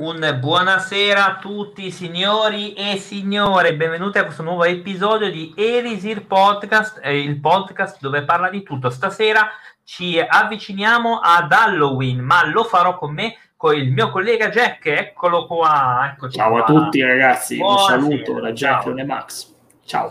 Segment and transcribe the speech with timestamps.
[0.00, 7.02] Un buonasera a tutti signori e signore, benvenuti a questo nuovo episodio di Elisir Podcast,
[7.04, 8.88] il podcast dove parla di tutto.
[8.88, 9.50] Stasera
[9.84, 15.44] ci avviciniamo ad Halloween, ma lo farò con me, con il mio collega Jack, eccolo
[15.44, 16.16] qua.
[16.30, 16.60] Ciao qua.
[16.62, 17.98] a tutti ragazzi, buonasera.
[17.98, 19.54] un saluto da Jack e Max.
[19.84, 20.10] Ciao.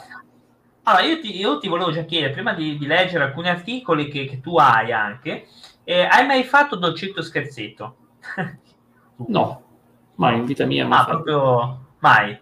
[0.83, 4.25] Allora, io ti, io ti, volevo già chiedere, prima di, di leggere alcuni articoli che,
[4.25, 5.47] che tu hai anche,
[5.83, 7.95] eh, hai mai fatto dolcetto scherzetto?
[9.25, 9.63] no.
[10.19, 10.85] Mai in vita mia.
[10.85, 12.37] Ma ah, proprio mai.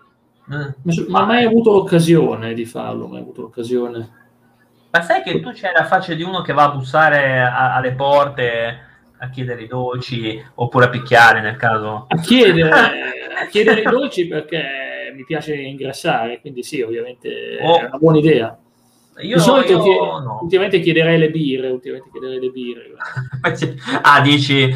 [1.08, 4.10] Ma mai avuto l'occasione di farlo, mai avuto l'occasione.
[4.90, 7.94] Ma sai che tu c'è la faccia di uno che va a bussare a, alle
[7.94, 8.80] porte
[9.20, 12.06] a chiedere i dolci oppure a picchiare nel caso?
[12.08, 12.70] A chiedere,
[13.40, 17.80] a chiedere i dolci perché mi piace ingrassare, quindi sì, ovviamente oh.
[17.80, 18.58] è una buona idea.
[19.20, 20.40] Io, di solito io, chied- no.
[20.44, 22.94] ultimamente chiederei le birre, ultimamente chiederei le birre.
[24.02, 24.74] ah, dici?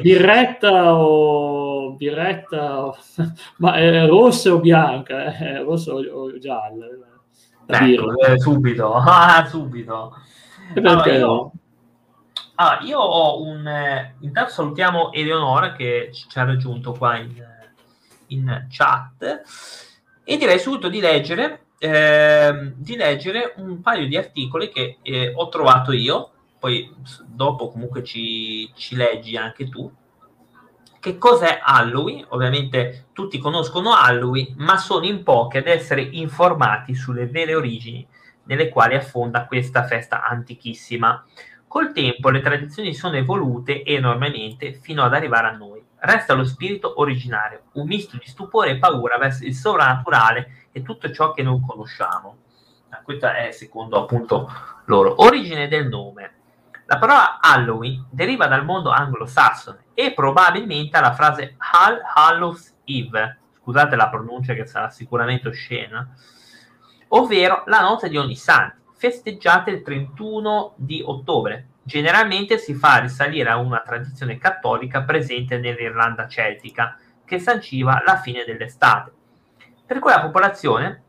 [0.00, 2.96] Birretta o birretta o...
[3.58, 5.36] ma è rossa o bianca?
[5.36, 5.62] Eh?
[5.62, 6.86] Rossa o, o gialla?
[7.66, 10.16] Ecco, eh, subito, ah, subito.
[10.74, 11.52] Allora, io,
[12.56, 13.66] ah, io ho un...
[13.66, 17.32] Eh, intanto salutiamo Eleonora che ci ha raggiunto qua in,
[18.28, 19.42] in chat
[20.24, 25.48] e direi subito di leggere eh, di leggere un paio di articoli che eh, ho
[25.48, 26.90] trovato io, poi
[27.26, 29.92] dopo comunque ci, ci leggi anche tu.
[31.04, 32.24] Che cos'è Halloween?
[32.30, 38.08] Ovviamente tutti conoscono Halloween, ma sono in pochi ad essere informati sulle vere origini
[38.44, 41.22] nelle quali affonda questa festa antichissima.
[41.68, 45.84] Col tempo le tradizioni sono evolute enormemente fino ad arrivare a noi.
[45.98, 51.10] Resta lo spirito originario, un misto di stupore e paura verso il sovrannaturale e tutto
[51.10, 52.36] ciò che non conosciamo.
[52.88, 54.50] Ah, questa è secondo appunto
[54.86, 55.22] loro.
[55.22, 56.32] Origine del nome.
[56.86, 63.96] La parola Halloween deriva dal mondo anglosassone e probabilmente alla frase All Hallows Eve, scusate
[63.96, 66.06] la pronuncia che sarà sicuramente oscena,
[67.08, 71.68] ovvero la notte di ogni santi, festeggiate il 31 di ottobre.
[71.82, 78.44] Generalmente si fa risalire a una tradizione cattolica presente nell'Irlanda celtica, che sanciva la fine
[78.44, 79.12] dell'estate.
[79.86, 81.02] Per quella popolazione,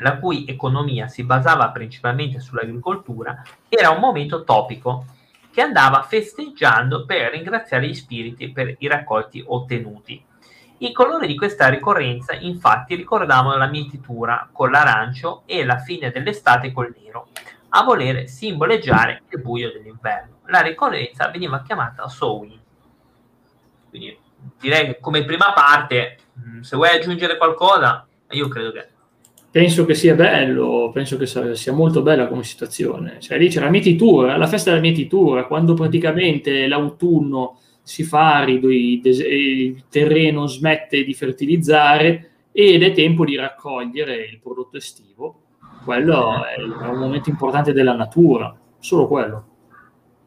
[0.00, 5.06] la cui economia si basava principalmente sull'agricoltura, era un momento topico
[5.50, 10.24] che andava festeggiando per ringraziare gli spiriti per i raccolti ottenuti.
[10.78, 16.72] I colori di questa ricorrenza infatti ricordavano la mietitura con l'arancio e la fine dell'estate
[16.72, 17.28] col nero,
[17.70, 20.38] a voler simboleggiare il buio dell'inverno.
[20.46, 22.58] La ricorrenza veniva chiamata Samhain.
[23.90, 24.18] Quindi
[24.58, 28.89] direi che come prima parte Mm, se vuoi aggiungere qualcosa, io credo che...
[29.50, 33.18] Penso che sia bello, penso che sia molto bella come situazione.
[33.18, 38.70] Cioè, lì c'è la mietitura, la festa della mietitura, quando praticamente l'autunno si fa arido,
[38.70, 45.40] il terreno smette di fertilizzare ed è tempo di raccogliere il prodotto estivo.
[45.84, 49.44] Quello è un momento importante della natura, solo quello.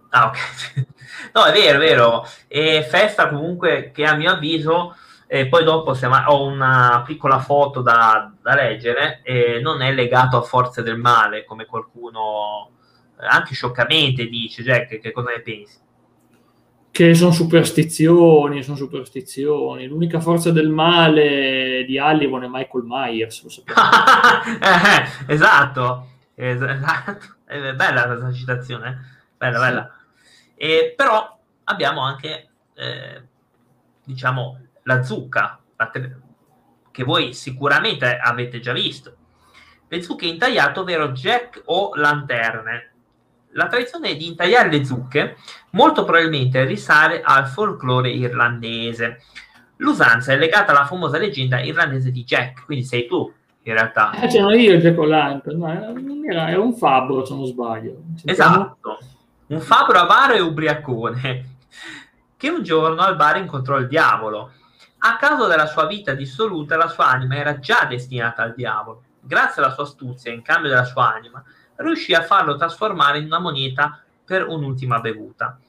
[0.10, 0.86] Ah, ok.
[1.34, 2.24] No, è vero, è vero.
[2.48, 4.96] E festa comunque che a mio avviso
[5.34, 10.38] e poi dopo se ho una piccola foto da, da leggere e non è legato
[10.38, 12.70] a forze del male come qualcuno
[13.20, 15.82] eh, anche scioccamente dice Jack che cosa ne pensi?
[16.92, 19.88] che sono superstizioni, sono superstizioni.
[19.88, 23.80] L'unica forza del male di Halliwell è Michael Myers, lo sapete.
[24.62, 27.38] eh, esatto, esatto.
[27.46, 29.64] È bella questa citazione, bella, sì.
[29.64, 29.96] bella.
[30.54, 33.24] E, però abbiamo anche, eh,
[34.04, 36.16] diciamo, la zucca, la te-
[36.92, 39.16] che voi sicuramente avete già visto.
[39.88, 42.92] Le zucche intagliate, ovvero jack o lanterne.
[43.52, 45.38] La tradizione di intagliare le zucche
[45.72, 49.22] molto probabilmente risale al folklore irlandese.
[49.78, 53.32] L'usanza è legata alla famosa leggenda irlandese di Jack, quindi sei tu
[53.64, 54.12] in realtà.
[54.14, 58.02] Eh, c'ero io il Jack O'Lantern, no, era, era un fabbro se non sbaglio.
[58.26, 58.98] Esatto,
[59.48, 61.46] un fabbro avaro e ubriacone
[62.38, 64.52] che un giorno al bar incontrò il diavolo
[65.06, 69.04] a causa della sua vita dissoluta, la sua anima era già destinata al diavolo.
[69.20, 71.44] Grazie alla sua astuzia, in cambio della sua anima,
[71.76, 75.60] riuscì a farlo trasformare in una moneta per un'ultima bevuta.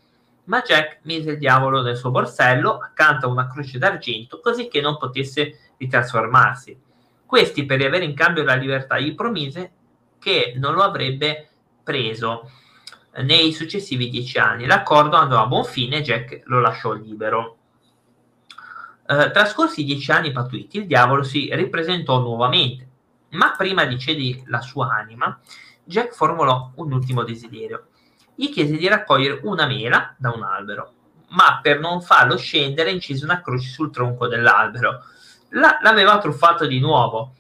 [0.45, 4.81] Ma Jack mise il diavolo nel suo borsello accanto a una croce d'argento così che
[4.81, 6.81] non potesse ritrasformarsi.
[7.27, 9.73] Questi, per riavere in cambio la libertà, gli promise
[10.21, 11.49] che non lo avrebbe
[11.83, 12.51] preso
[13.23, 14.67] nei successivi dieci anni.
[14.67, 17.59] L'accordo andò a buon fine e Jack lo lasciò libero.
[19.07, 22.89] Eh, trascorsi dieci anni patuiti, il diavolo si ripresentò nuovamente,
[23.31, 25.39] ma prima di cedere la sua anima,
[25.85, 27.89] Jack formulò un ultimo desiderio.
[28.35, 30.93] Gli chiese di raccogliere una mela da un albero,
[31.29, 35.05] ma per non farlo scendere incise una croce sul tronco dell'albero.
[35.51, 37.35] La, l'aveva truffato di nuovo.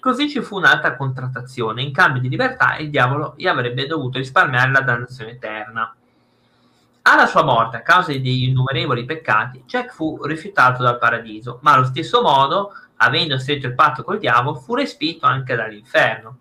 [0.00, 1.82] Così ci fu un'altra contrattazione.
[1.82, 5.94] In cambio di libertà il diavolo gli avrebbe dovuto risparmiare la dannazione eterna.
[7.04, 11.84] Alla sua morte, a causa degli innumerevoli peccati, Jack fu rifiutato dal paradiso, ma allo
[11.86, 16.38] stesso modo, avendo stretto il patto col diavolo, fu respinto anche dall'inferno.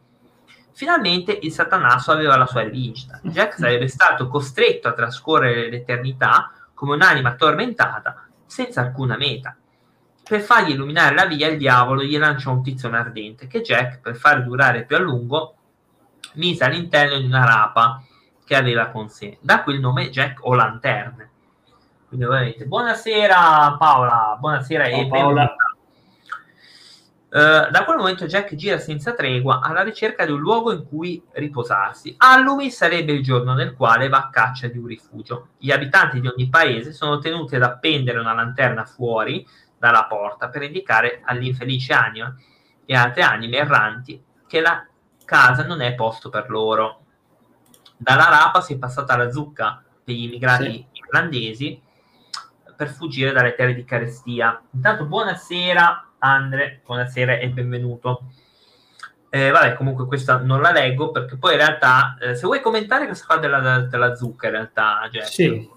[0.73, 3.19] Finalmente il Satanasso aveva la sua rivincita.
[3.23, 9.55] Jack sarebbe stato costretto a trascorrere l'eternità come un'anima tormentata, senza alcuna meta.
[10.23, 14.15] Per fargli illuminare la via, il diavolo gli lanciò un tizzone ardente che Jack, per
[14.15, 15.55] far durare più a lungo,
[16.33, 18.03] mise all'interno di una rapa
[18.51, 19.37] che aveva con sé.
[19.39, 21.29] Da qui il nome Jack o Lanterne.
[22.09, 25.55] Quindi ovviamente buonasera Paola, buonasera Ciao, e Paola.
[27.29, 31.23] Uh, da quel momento Jack gira senza tregua alla ricerca di un luogo in cui
[31.31, 32.13] riposarsi.
[32.17, 35.51] Halloween sarebbe il giorno nel quale va a caccia di un rifugio.
[35.57, 39.47] Gli abitanti di ogni paese sono tenuti ad appendere una lanterna fuori
[39.79, 42.35] dalla porta per indicare all'infelice anima
[42.85, 44.85] e altre anime erranti che la
[45.23, 47.00] casa non è posto per loro.
[48.01, 50.85] Dalla rapa si è passata alla zucca per gli immigrati sì.
[50.93, 51.81] irlandesi
[52.75, 54.59] per fuggire dalle terre di carestia.
[54.71, 58.23] Intanto buonasera Andre, buonasera e benvenuto.
[59.29, 63.05] Eh, vabbè, comunque questa non la leggo perché poi in realtà, eh, se vuoi commentare
[63.05, 65.27] questa cosa della, della zucca, in realtà, Jeff.
[65.27, 65.69] Sì.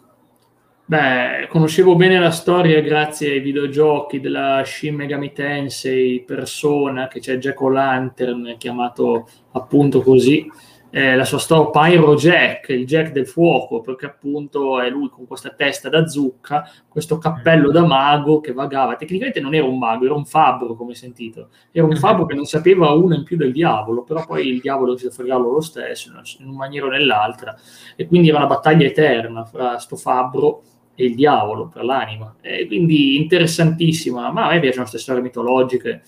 [0.87, 7.37] Beh, conoscevo bene la storia grazie ai videogiochi della Shin Megami Tensei Persona, che c'è
[7.37, 10.51] Jack O'Lantern, chiamato appunto così,
[10.97, 15.27] eh, la sua storia Pyro Jack, il Jack del fuoco, perché appunto è lui con
[15.27, 18.95] questa testa da zucca, questo cappello da mago che vagava.
[18.95, 21.49] Tecnicamente non era un mago, era un fabbro, come sentito.
[21.73, 24.97] Era un fabbro che non sapeva uno in più del diavolo, però poi il diavolo
[24.97, 27.59] si fregarlo lo stesso, in una maniera o nell'altra.
[27.97, 30.63] E quindi era una battaglia eterna fra sto fabbro
[30.95, 32.37] e il diavolo per l'anima.
[32.41, 36.03] E quindi interessantissima, ma a me piacciono queste storie mitologiche,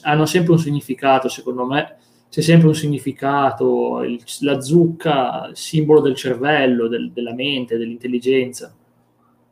[0.00, 1.96] hanno sempre un significato, secondo me
[2.30, 8.72] c'è sempre un significato, il, la zucca, simbolo del cervello, del, della mente, dell'intelligenza.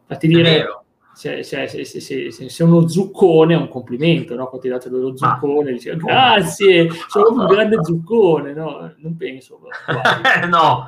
[0.06, 0.64] Fatti dire,
[1.12, 4.44] se, se, se, se, uno zuccone è un complimento, no?
[4.46, 8.94] Quando ti date dello zuccone, dici grazie, sono un grande zuccone, no?
[8.98, 9.58] Non penso.
[10.48, 10.86] no,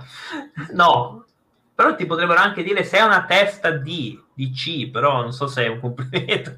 [0.72, 1.24] no,
[1.74, 5.64] però ti potrebbero anche dire sei una testa di, di C, però non so se
[5.64, 6.54] è un complimento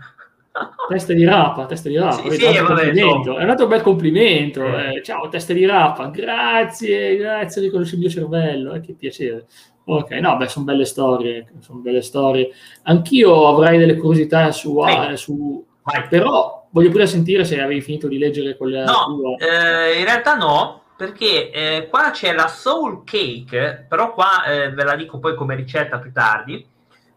[0.89, 2.31] testa di rapa, testa di rapa.
[2.31, 2.45] Sì, sì.
[2.45, 4.65] È un altro bel complimento.
[4.77, 9.47] Eh, ciao, testa di rapa, grazie, grazie, riconosci il mio cervello, eh, che piacere.
[9.85, 12.51] Ok, no, beh, sono belle storie, sono belle storie.
[12.83, 15.17] Anch'io avrei delle curiosità su, Vai.
[15.17, 16.07] su Vai.
[16.09, 19.37] però voglio pure sentire se avevi finito di leggere quella no, tua.
[19.37, 24.85] Eh, in realtà no, perché eh, qua c'è la soul cake, però qua eh, ve
[24.85, 26.65] la dico poi come ricetta più tardi.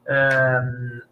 [0.08, 1.04] Ehm,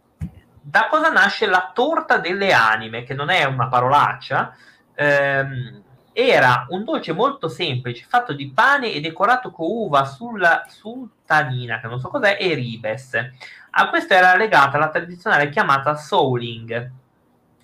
[0.65, 4.55] da cosa nasce la torta delle anime, che non è una parolaccia,
[4.95, 5.81] ehm,
[6.13, 11.87] era un dolce molto semplice, fatto di pane e decorato con uva sulla sultanina, che
[11.87, 13.13] non so cos'è, e ribes.
[13.71, 16.91] A questo era legata la tradizionale chiamata souling.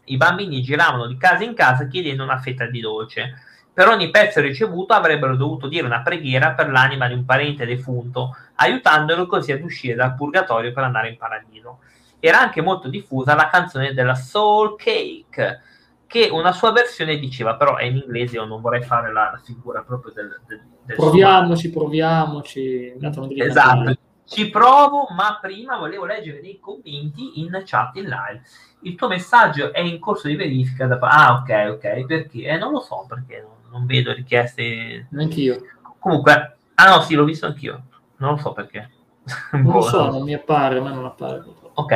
[0.06, 3.44] I bambini giravano di casa in casa chiedendo una fetta di dolce.
[3.72, 8.36] Per ogni pezzo ricevuto avrebbero dovuto dire una preghiera per l'anima di un parente defunto,
[8.56, 11.80] aiutandolo così ad uscire dal purgatorio per andare in paradiso
[12.20, 15.62] era anche molto diffusa la canzone della Soul Cake,
[16.06, 19.42] che una sua versione diceva, però è in inglese, io non vorrei fare la, la
[19.44, 20.42] figura proprio del...
[20.48, 22.94] del, del proviamoci, proviamoci.
[23.38, 23.96] Esatto,
[24.30, 28.42] ci provo, ma prima volevo leggere dei commenti in chat in live.
[28.82, 32.44] Il tuo messaggio è in corso di verifica da Ah, ok, ok, perché?
[32.44, 35.08] Eh, non lo so, perché non, non vedo richieste...
[35.10, 35.62] Neanch'io.
[35.98, 37.84] Comunque, ah no, sì, l'ho visto anch'io.
[38.18, 38.90] Non lo so perché.
[39.52, 41.44] Non lo so, non mi appare, ma non appare.
[41.80, 41.92] Ok.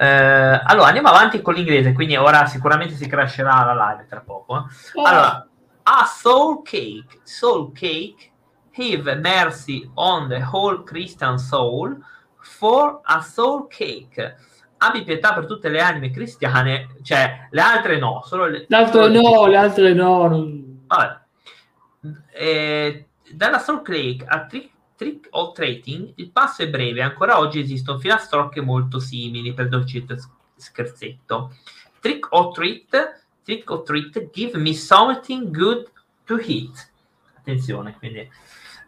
[0.00, 4.68] Eh, allora andiamo avanti con l'inglese, quindi ora sicuramente si crasherà la live tra poco.
[4.94, 5.02] Eh.
[5.02, 5.48] Allora,
[5.82, 8.30] a soul cake, soul cake,
[8.76, 11.96] have mercy on the whole Christian soul
[12.40, 14.36] for a soul cake.
[14.76, 19.46] Abbi pietà per tutte le anime cristiane, cioè le altre no, solo le, altre no,
[19.46, 20.28] le altre no.
[20.86, 21.18] Vabbè.
[22.32, 27.60] Eh, dalla soul cake a trick trick or treating, il passo è breve, ancora oggi
[27.60, 30.18] esistono filastrocche molto simili per dolcetto e
[30.56, 31.54] scherzetto.
[32.00, 35.88] Trick or treat, trick or treat, give me something good
[36.24, 36.90] to eat.
[37.38, 38.28] Attenzione, quindi...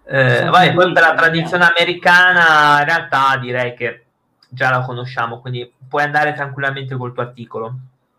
[0.05, 4.07] Eh, vai, poi per la tradizione americana in realtà direi che
[4.49, 7.75] già la conosciamo, quindi puoi andare tranquillamente col tuo articolo.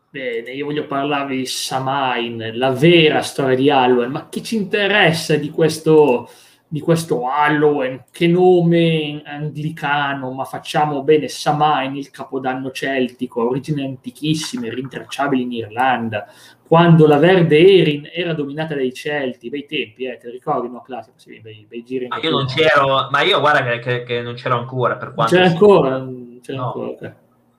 [0.10, 5.36] Bene, io voglio parlarvi di Samain, la vera storia di Halloween, ma chi ci interessa
[5.36, 6.29] di questo
[6.72, 14.74] di questo Halloween, che nome anglicano, ma facciamo bene Samhain, il capodanno celtico, origini antichissime,
[14.74, 16.28] rintracciabili in Irlanda,
[16.66, 21.18] quando la Verde Erin era dominata dai Celti, bei tempi, eh, te ricordi, no, classico,
[21.18, 22.08] sì, bei, bei giri.
[22.08, 25.36] Ma io non c'ero, ma io guarda che, che, che non c'ero ancora, per quanto...
[25.36, 26.08] C'era ancora,
[26.42, 26.66] c'era no.
[26.68, 27.13] ancora, okay.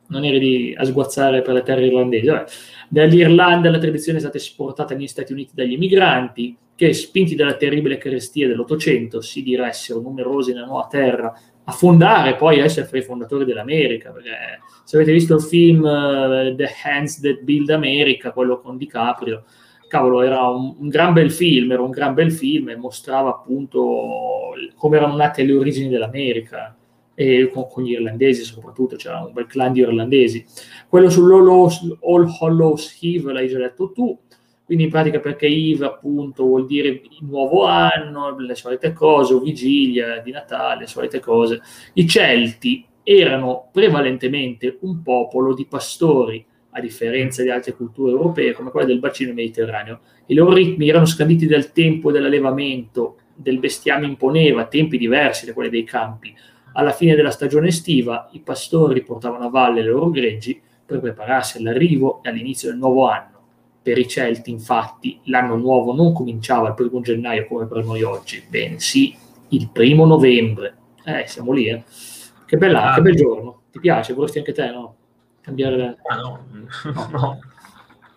[0.07, 2.45] non eri a sguazzare per le terre irlandesi, Vabbè.
[2.89, 7.97] Dall'Irlanda la tradizione è stata esportata negli Stati Uniti dagli emigranti, che, spinti dalla terribile
[7.97, 11.33] carestia dell'Ottocento, si diressero numerosi nella nuova terra
[11.65, 14.11] a fondare poi a essere fra i fondatori dell'America.
[14.11, 14.31] Perché
[14.83, 19.45] se avete visto il film uh, The Hands That Build America, quello con DiCaprio,
[19.87, 24.55] cavolo, era un, un, gran bel film, era un gran bel film e mostrava appunto
[24.75, 26.77] come erano nate le origini dell'America
[27.15, 30.45] e con, con, gli irlandesi soprattutto, c'era un bel clan di irlandesi.
[30.89, 34.19] Quello sull'All Hallows Eve l'hai già detto tu,
[34.73, 40.23] quindi in pratica perché Eve appunto vuol dire nuovo anno, le solite cose, o vigilia
[40.23, 41.61] di Natale, le solite cose.
[41.93, 48.71] I Celti erano prevalentemente un popolo di pastori, a differenza di altre culture europee come
[48.71, 50.01] quelle del bacino mediterraneo.
[50.25, 55.69] I loro ritmi erano scanditi dal tempo dell'allevamento, del bestiame imponeva, tempi diversi da quelli
[55.69, 56.35] dei campi.
[56.73, 61.59] Alla fine della stagione estiva i pastori portavano a valle le loro greggi per prepararsi
[61.59, 63.32] all'arrivo e all'inizio del nuovo anno
[63.83, 68.43] per i Celti, infatti, l'anno nuovo non cominciava il primo gennaio come per noi oggi,
[68.49, 69.15] bensì
[69.49, 70.77] il primo novembre.
[71.05, 71.83] Eh, siamo lì, eh.
[72.47, 72.95] Che, bella, ah.
[72.95, 73.63] che bel giorno.
[73.71, 74.15] Ti piace?
[74.15, 74.95] Vorresti anche te, no?
[75.41, 75.99] Cambiare...
[76.09, 76.47] Ah, no.
[76.53, 77.09] no.
[77.11, 77.39] no.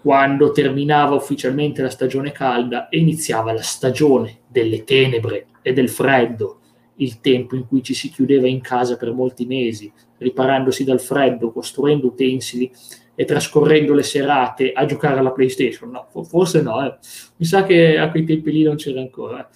[0.02, 6.60] Quando terminava ufficialmente la stagione calda e iniziava la stagione delle tenebre e del freddo,
[6.98, 11.52] il tempo in cui ci si chiudeva in casa per molti mesi, riparandosi dal freddo,
[11.52, 12.72] costruendo utensili
[13.16, 15.90] e trascorrendo le serate a giocare alla PlayStation.
[15.90, 16.86] No, forse no.
[16.86, 16.98] Eh.
[17.38, 19.48] Mi sa che a quei tempi lì non c'era ancora.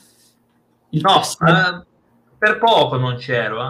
[0.91, 1.79] Il no, passaggio...
[1.79, 1.85] eh,
[2.37, 3.67] per poco non c'ero.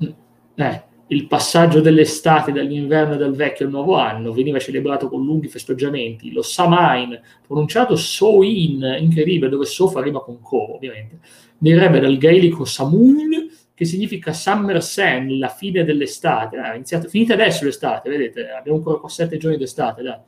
[0.00, 0.06] Eh.
[0.06, 0.10] Mm,
[0.54, 5.48] eh, il passaggio dell'estate, dall'inverno e dal vecchio al nuovo anno veniva celebrato con lunghi
[5.48, 6.32] festeggiamenti.
[6.32, 11.18] Lo Samain, pronunciato So-in, incredibile, dove So fa rima con Co, ovviamente,
[11.58, 16.58] direbbe dal gaelico Samun che significa Summer Sun, la fine dell'estate.
[16.58, 20.18] Ah, iniziato, finita adesso l'estate, vedete, abbiamo ancora sette giorni d'estate, dai.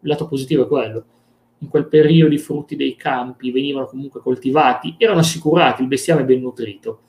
[0.00, 1.04] Il lato positivo è quello.
[1.58, 6.40] In quel periodo i frutti dei campi venivano comunque coltivati, erano assicurati, il bestiame ben
[6.40, 7.00] nutrito.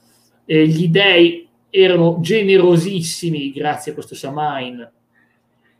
[0.45, 4.89] E gli dei erano generosissimi grazie a questo Samain,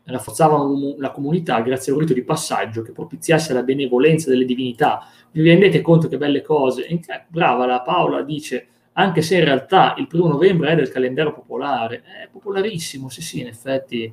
[0.04, 5.06] rafforzavano la comunità grazie a un rito di passaggio che propiziasse la benevolenza delle divinità.
[5.30, 6.86] Vi rendete conto che belle cose?
[7.28, 8.66] Brava la Paola dice
[8.98, 13.40] anche se in realtà il primo novembre è del calendario popolare, è popolarissimo, sì sì,
[13.40, 14.12] in effetti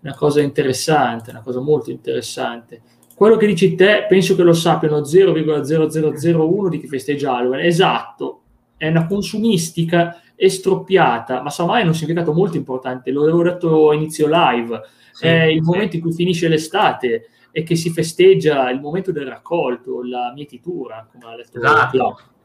[0.00, 2.82] una cosa interessante, una cosa molto interessante.
[3.14, 8.42] Quello che dici te, penso che lo sappiano 0,0001 di chi festeggia Halloween, esatto,
[8.76, 13.94] è una consumistica estroppiata, ma Samai ha un significato molto importante, lo avevo detto a
[13.94, 15.70] inizio live, sì, è il sì.
[15.70, 21.08] momento in cui finisce l'estate e che si festeggia il momento del raccolto, la mietitura,
[21.10, 22.36] come ha detto esatto.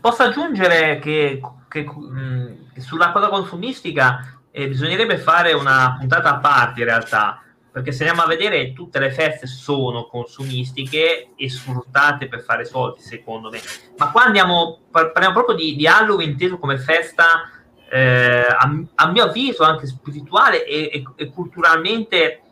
[0.00, 6.80] Posso aggiungere che, che, mh, sulla cosa consumistica eh, bisognerebbe fare una puntata a parte
[6.80, 12.42] in realtà, perché se andiamo a vedere tutte le feste sono consumistiche e sfruttate per
[12.42, 13.60] fare soldi, secondo me.
[13.96, 17.50] Ma qua andiamo, parliamo proprio di, di Halloween inteso come festa,
[17.90, 22.42] eh, a, a, mio avviso, anche spirituale e, e, e culturalmente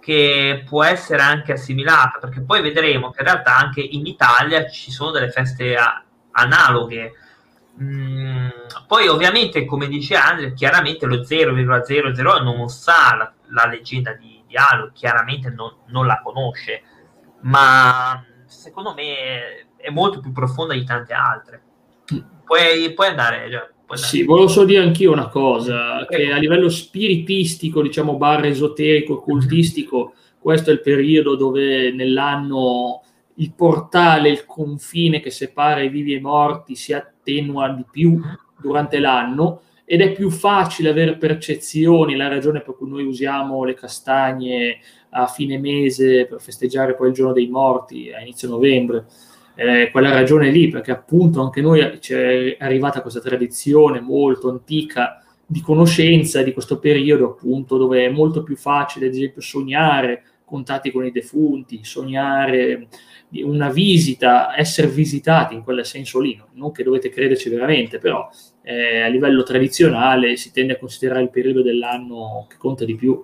[0.00, 4.92] che può essere anche assimilata, perché poi vedremo che in realtà anche in Italia ci
[4.92, 5.76] sono delle feste
[6.36, 7.12] analoghe.
[7.82, 8.48] Mm,
[8.86, 14.56] poi ovviamente, come dice Andre, chiaramente lo 0,00 non sa la, la leggenda di, di
[14.56, 16.82] Halo, chiaramente non, non, la conosce,
[17.42, 21.62] ma secondo me è molto più profonda di tante altre.
[22.44, 26.70] Puoi, puoi andare, cioè, puoi Sì, volevo solo dire anch'io una cosa, che a livello
[26.70, 33.02] spiritistico, diciamo, barra esoterico, cultistico, questo è il periodo dove nell'anno
[33.36, 38.20] il portale, il confine che separa i vivi e i morti si attenua di più
[38.60, 43.74] durante l'anno ed è più facile avere percezioni, la ragione per cui noi usiamo le
[43.74, 44.78] castagne
[45.10, 49.06] a fine mese per festeggiare poi il giorno dei morti a inizio novembre.
[49.54, 55.22] Eh, quella ragione lì, perché appunto anche noi ci è arrivata questa tradizione molto antica
[55.46, 60.90] di conoscenza di questo periodo, appunto, dove è molto più facile, ad esempio, sognare contatti
[60.90, 62.88] con i defunti, sognare
[63.32, 68.28] una visita, essere visitati in quel senso lì, non che dovete crederci veramente, però
[68.62, 73.22] eh, a livello tradizionale si tende a considerare il periodo dell'anno che conta di più.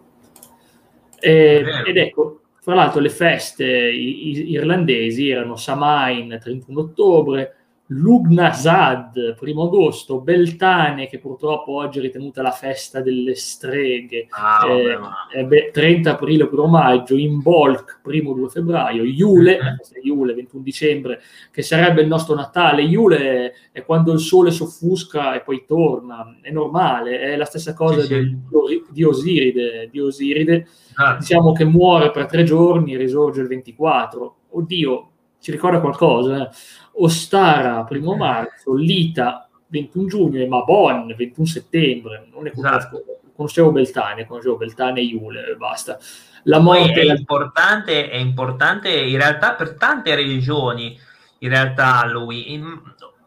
[1.19, 7.57] Eh, ed ecco, fra l'altro le feste irlandesi erano Samain 31 ottobre,
[7.95, 14.97] Lugnasad, primo agosto, Beltane, che purtroppo oggi è ritenuta la festa delle streghe, ah, eh,
[14.97, 20.07] vabbè, beh, 30 aprile, 1 maggio, Imbolc, primo 2 febbraio, Iule, uh-huh.
[20.07, 21.21] Iule, 21 dicembre,
[21.51, 22.83] che sarebbe il nostro Natale.
[22.83, 28.01] Iule è quando il sole soffusca e poi torna, è normale, è la stessa cosa
[28.03, 28.83] sì, del, sì.
[28.91, 30.67] di Osiride, di Osiride.
[30.95, 31.17] Ah.
[31.17, 34.37] diciamo che muore per tre giorni e risorge il 24.
[34.51, 35.12] Oddio,
[35.43, 36.37] ci ricorda qualcosa?
[36.37, 36.51] Eh?
[36.93, 42.29] Ostara, primo marzo, Lita, 21 giugno e Mabon, 21 settembre.
[42.33, 42.97] Non ne conosco.
[42.97, 43.21] Esatto.
[43.35, 45.99] Conoscevo Beltane, conoscevo Beltane e Iule, basta.
[46.45, 50.97] La morte è importante, è importante in realtà per tante religioni,
[51.39, 52.53] in realtà lui.
[52.53, 52.81] In,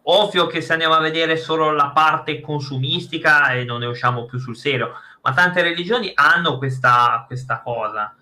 [0.03, 4.37] ovvio che se andiamo a vedere solo la parte consumistica e non ne usciamo più
[4.37, 8.15] sul serio, ma tante religioni hanno questa, questa cosa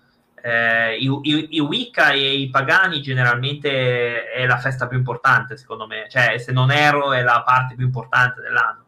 [0.46, 5.86] eh, i, i, i, Wicca e i pagani generalmente è la festa più importante, secondo
[5.86, 6.04] me.
[6.10, 8.84] Cioè, se non ero, è la parte più importante dell'anno.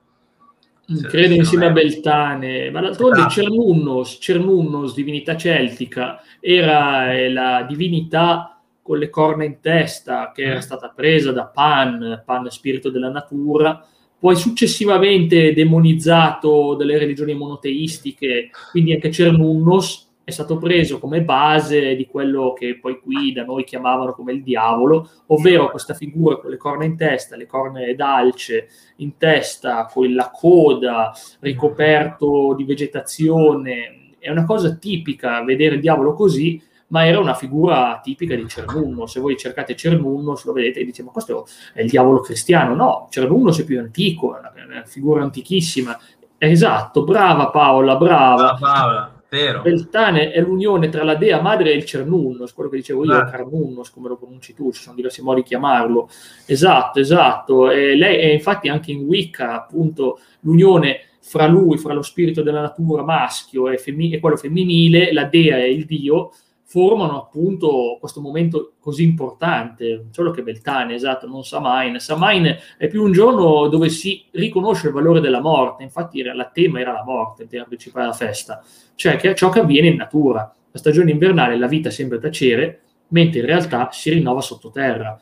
[0.93, 3.33] Mm, se, Credo se insieme a Beltane, ma d'altronde esatto.
[3.33, 10.57] Cernunnos, Cernunnos, divinità celtica, era eh, la divinità con le corna in testa che era
[10.57, 10.61] mm.
[10.61, 13.83] stata presa da Pan, Pan spirito della natura,
[14.19, 22.09] poi successivamente demonizzato dalle religioni monoteistiche, quindi anche Cernunnos è stato preso come base di
[22.09, 26.57] quello che poi qui da noi chiamavano come il diavolo, ovvero questa figura con le
[26.57, 28.67] corna in testa, le corna d'alce
[28.97, 34.15] in testa, con la coda ricoperto di vegetazione.
[34.19, 39.07] È una cosa tipica vedere il diavolo così, ma era una figura tipica di Cernunno.
[39.07, 42.75] Se voi cercate Cernunno, lo vedete e dite, ma questo è il diavolo cristiano.
[42.75, 45.97] No, Cernunno è più antico, è una, una figura antichissima.
[46.37, 48.55] Esatto, brava Paola, brava.
[48.55, 49.61] brava Paola Vero.
[49.61, 53.25] Beltane è l'unione tra la dea madre e il Cernunnos, quello che dicevo io, ah.
[53.27, 56.09] Carnunnos, come lo pronunci tu, ci sono diversi modi di chiamarlo.
[56.47, 57.71] Esatto, esatto.
[57.71, 62.61] E lei è infatti anche in Wicca, appunto, l'unione fra lui, fra lo spirito della
[62.61, 66.31] natura maschio e, femmi- e quello femminile, la dea e il dio,
[66.69, 72.01] formano appunto questo momento così importante, solo che Beltane, esatto, non Samain.
[72.01, 76.81] Samain è più un giorno dove si riconosce il valore della morte, infatti la tema
[76.81, 78.63] era la morte, il tema principale della festa,
[78.97, 80.53] cioè che ciò che avviene in natura.
[80.73, 85.21] La stagione invernale la vita sembra tacere, mentre in realtà si rinnova sottoterra.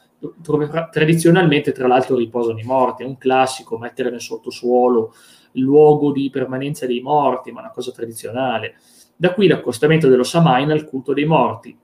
[0.90, 5.12] Tradizionalmente, tra l'altro, riposano i morti, è un classico mettere nel sottosuolo
[5.52, 8.76] il luogo di permanenza dei morti, ma una cosa tradizionale.
[9.16, 11.76] Da qui l'accostamento dello Samain al culto dei morti.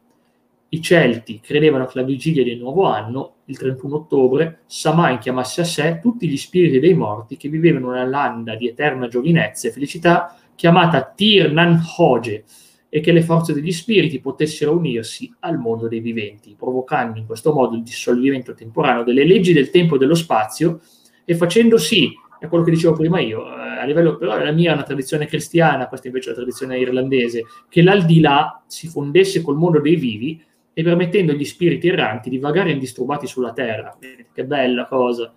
[0.73, 5.65] I Celti credevano che la vigilia del nuovo anno, il 31 ottobre, Samain chiamasse a
[5.65, 10.37] sé tutti gli spiriti dei morti che vivevano una landa di eterna giovinezza e felicità
[10.55, 12.45] chiamata Tir Nan Hoge
[12.89, 17.53] e che le forze degli spiriti potessero unirsi al mondo dei viventi, provocando in questo
[17.53, 20.81] modo il dissolvimento temporaneo delle leggi del tempo e dello spazio
[21.25, 23.45] e facendo sì, è quello che dicevo prima io,
[23.83, 27.45] a livello, però la mia è una tradizione cristiana, questa invece è una tradizione irlandese,
[27.69, 32.71] che l'aldilà si fondesse col mondo dei vivi e permettendo agli spiriti erranti di vagare
[32.71, 33.97] indisturbati sulla terra.
[34.33, 35.33] Che bella cosa,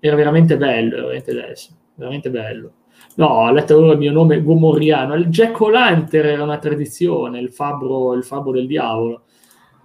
[0.00, 2.72] era veramente bello, veramente, adesso, veramente bello.
[3.16, 7.50] No, ho letto ora il mio nome Gomorriano, il Jack O'Lantern era una tradizione, il
[7.50, 9.22] fabbro, il fabbro del diavolo.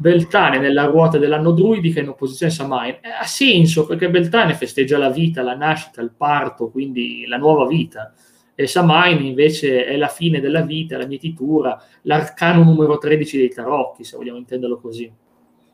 [0.04, 2.98] Beltane nella ruota dell'anno druidica in opposizione a Samain.
[3.00, 7.66] Eh, ha senso perché Beltane festeggia la vita, la nascita, il parto, quindi la nuova
[7.66, 8.14] vita.
[8.54, 14.04] E Samain invece è la fine della vita, la mietitura, l'arcano numero 13 dei tarocchi,
[14.04, 15.10] se vogliamo intenderlo così.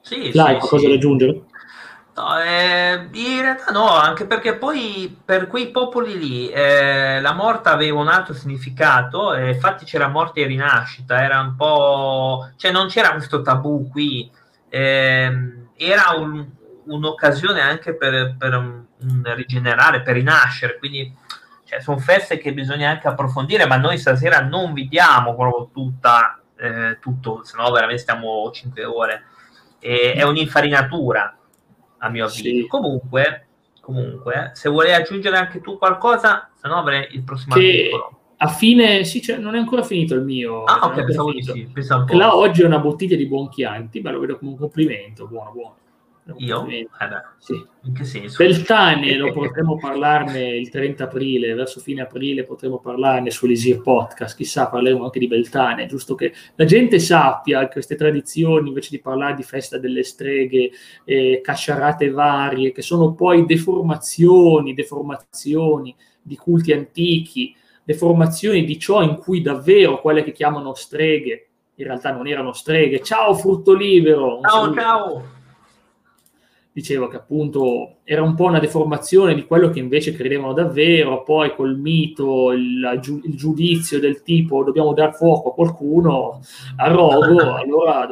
[0.02, 0.88] Sì, Là, sì, qualcosa sì.
[0.90, 1.42] da aggiungere?
[2.20, 7.70] No, eh, in realtà no, anche perché poi per quei popoli lì eh, la morte
[7.70, 12.50] aveva un altro significato, eh, infatti c'era morte e rinascita, era un po'...
[12.58, 14.30] cioè non c'era questo tabù qui,
[14.68, 16.46] ehm, era un,
[16.88, 18.84] un'occasione anche per, per un,
[19.36, 21.16] rigenerare, per rinascere, quindi
[21.64, 26.98] cioè, sono feste che bisogna anche approfondire, ma noi stasera non vediamo proprio tutta, eh,
[27.00, 29.24] tutto, se no veramente stiamo 5 ore,
[29.80, 31.36] è un'infarinatura
[32.00, 32.44] a mio avviso.
[32.44, 32.68] Sì.
[32.68, 33.48] Comunque,
[33.82, 38.14] comunque, se vuoi aggiungere anche tu qualcosa, se no avrei il prossimo che articolo.
[38.42, 40.64] A fine, sì, cioè, non è ancora finito il mio.
[40.64, 41.70] Ah, ok, pensavo di sì.
[41.74, 45.28] Pensavo Là oggi è una bottiglia di buon Chianti, ma lo vedo come un complimento,
[45.28, 45.76] buono, buono.
[46.38, 46.68] Io?
[46.68, 46.88] Eh
[47.38, 47.66] sì.
[47.84, 48.44] In che senso?
[48.44, 54.68] Beltane lo potremo parlarne il 30 aprile, verso fine aprile potremo parlarne sull'Isir Podcast, chissà,
[54.68, 59.44] parleremo anche di Beltane, giusto che la gente sappia queste tradizioni, invece di parlare di
[59.44, 60.72] festa delle streghe,
[61.06, 69.18] eh, casciarate varie, che sono poi deformazioni, deformazioni di culti antichi, deformazioni di ciò in
[69.18, 73.02] cui davvero quelle che chiamano streghe, in realtà non erano streghe.
[73.02, 74.42] Ciao frutto libero!
[74.42, 75.38] Ciao, ciao!
[76.80, 81.54] Dicevo che appunto era un po' una deformazione di quello che invece credevano davvero, poi
[81.54, 86.42] col mito, il, il giudizio del tipo dobbiamo dar fuoco a qualcuno
[86.78, 88.08] a rogo, allora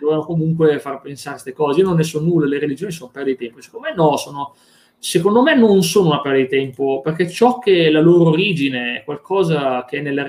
[0.00, 1.80] dovevano comunque far pensare queste cose.
[1.80, 4.54] Io non ne so nulla, le religioni sono perdite di tempo, secondo me no, sono,
[4.98, 8.98] secondo me non sono una perdita di tempo, perché ciò che è la loro origine
[8.98, 10.28] è qualcosa che è nella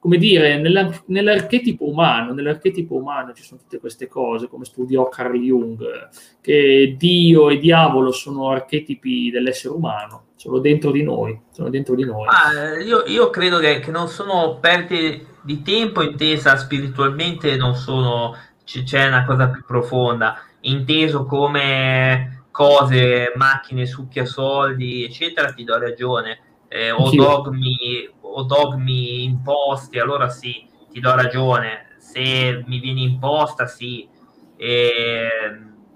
[0.00, 5.38] come dire, nella, nell'archetipo umano, nell'archetipo umano ci sono tutte queste cose, come studiò Carl
[5.38, 6.08] Jung,
[6.40, 12.26] che Dio e diavolo sono archetipi dell'essere umano, sono dentro di noi, dentro di noi.
[12.28, 18.34] Ah, io, io, credo che, che, non sono perdite di tempo intesa spiritualmente, non sono,
[18.64, 26.38] c'è una cosa più profonda, inteso come cose, macchine, succhia soldi, eccetera, ti do ragione.
[26.72, 31.96] Eh, o dogmi o dogmi imposti, allora sì, ti do ragione.
[31.98, 34.08] Se mi viene imposta, sì.
[34.56, 35.28] E,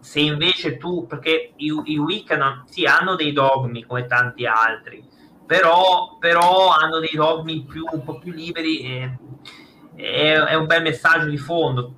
[0.01, 5.03] se invece tu, perché i, i Wicca sì, hanno dei dogmi come tanti altri,
[5.47, 9.19] però, però hanno dei dogmi più, un po' più liberi e,
[9.95, 11.95] e è un bel messaggio di fondo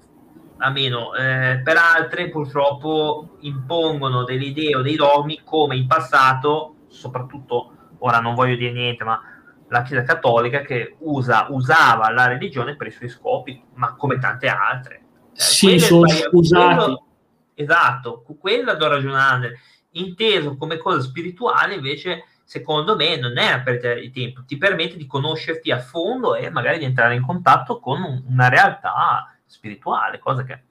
[0.59, 7.76] almeno eh, per altre purtroppo impongono delle idee o dei dogmi come in passato soprattutto
[8.07, 9.21] ora non voglio dire niente ma
[9.69, 14.49] la Chiesa Cattolica che usa, usava la religione per i suoi scopi, ma come tante
[14.49, 14.95] altre.
[15.33, 16.75] Eh, sì, sono scusati.
[16.75, 17.07] Quello,
[17.55, 19.59] esatto, quello do ragionare.
[19.93, 24.97] Inteso come cosa spirituale, invece, secondo me, non è una perdita di tempo, ti permette
[24.97, 30.19] di conoscerti a fondo e magari di entrare in contatto con un, una realtà spirituale,
[30.19, 30.63] cosa che...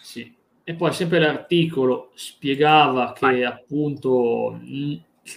[0.00, 3.44] Sì, e poi sempre l'articolo spiegava che Vai.
[3.44, 4.58] appunto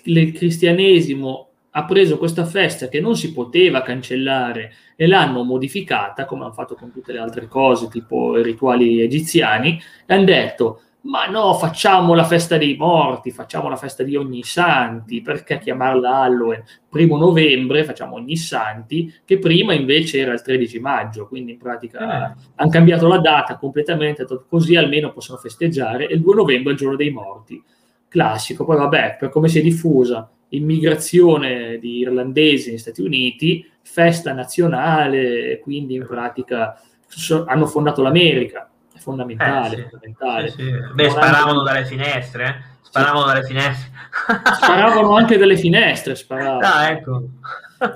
[0.04, 6.45] il cristianesimo ha preso questa festa che non si poteva cancellare e l'hanno modificata, come
[6.45, 11.26] hanno fatto con tutte le altre cose, tipo i rituali egiziani, e hanno detto, ma
[11.28, 16.63] no, facciamo la festa dei morti, facciamo la festa di ogni santi, perché chiamarla Halloween?
[16.89, 22.00] Primo novembre facciamo ogni santi, che prima invece era il 13 maggio, quindi in pratica
[22.00, 22.36] eh.
[22.56, 26.80] hanno cambiato la data completamente, così almeno possono festeggiare, e il 2 novembre è il
[26.80, 27.62] giorno dei morti.
[28.08, 34.34] Classico, poi vabbè, per come si è diffusa immigrazione di irlandesi negli Stati Uniti, festa
[34.34, 39.76] nazionale, quindi in pratica so, hanno fondato l'America, è fondamentale.
[39.76, 39.89] Eh, sì.
[39.89, 40.50] fondamentale.
[40.50, 40.72] Sì, sì.
[40.94, 41.74] Beh, sparavano anche...
[41.74, 42.56] dalle finestre, eh?
[42.82, 43.94] sparavano dalle finestre.
[44.56, 46.65] Sparavano anche dalle finestre, sparavano.
[46.65, 47.24] Ah, ecco.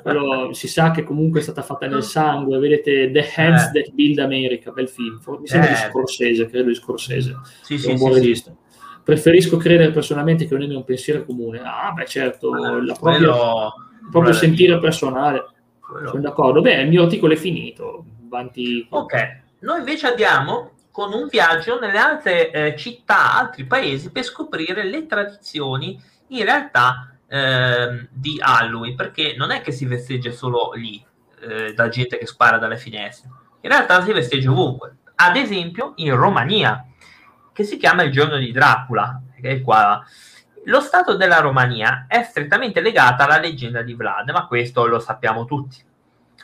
[0.04, 3.72] Però si sa che comunque è stata fatta nel sangue, vedete The Hands eh.
[3.72, 5.74] That Build America, bel film, mi sembra eh.
[5.74, 8.54] di Scorsese, credo di Scorsese, sì, è un buon regista
[9.04, 11.62] preferisco credere personalmente che non è un pensiero comune.
[11.64, 15.48] Ah, beh, certo, la propria, quello, il proprio sentire personale.
[15.80, 16.10] Quello.
[16.10, 16.62] Sono d'accordo.
[16.62, 18.06] Beh, il mio articolo è finito.
[18.28, 18.86] Avanti.
[18.90, 24.84] Ok, noi invece andiamo con un viaggio nelle altre eh, città, altri paesi, per scoprire
[24.84, 31.04] le tradizioni in realtà eh, di Halloween, perché non è che si festeggia solo lì,
[31.42, 33.30] eh, da gente che spara dalle finestre.
[33.62, 34.98] In realtà si festeggia ovunque.
[35.16, 36.86] Ad esempio in Romania
[37.60, 39.22] che si chiama Il giorno di Dracula.
[39.36, 40.02] Che qua.
[40.66, 45.44] Lo stato della Romania è strettamente legato alla leggenda di Vlad, ma questo lo sappiamo
[45.44, 45.84] tutti.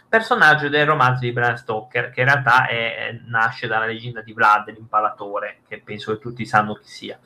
[0.10, 4.74] Personaggio del romanzo di Bram Stoker, che in realtà è, nasce dalla leggenda di Vlad,
[4.74, 7.18] l'impalatore, che penso che tutti sanno chi sia.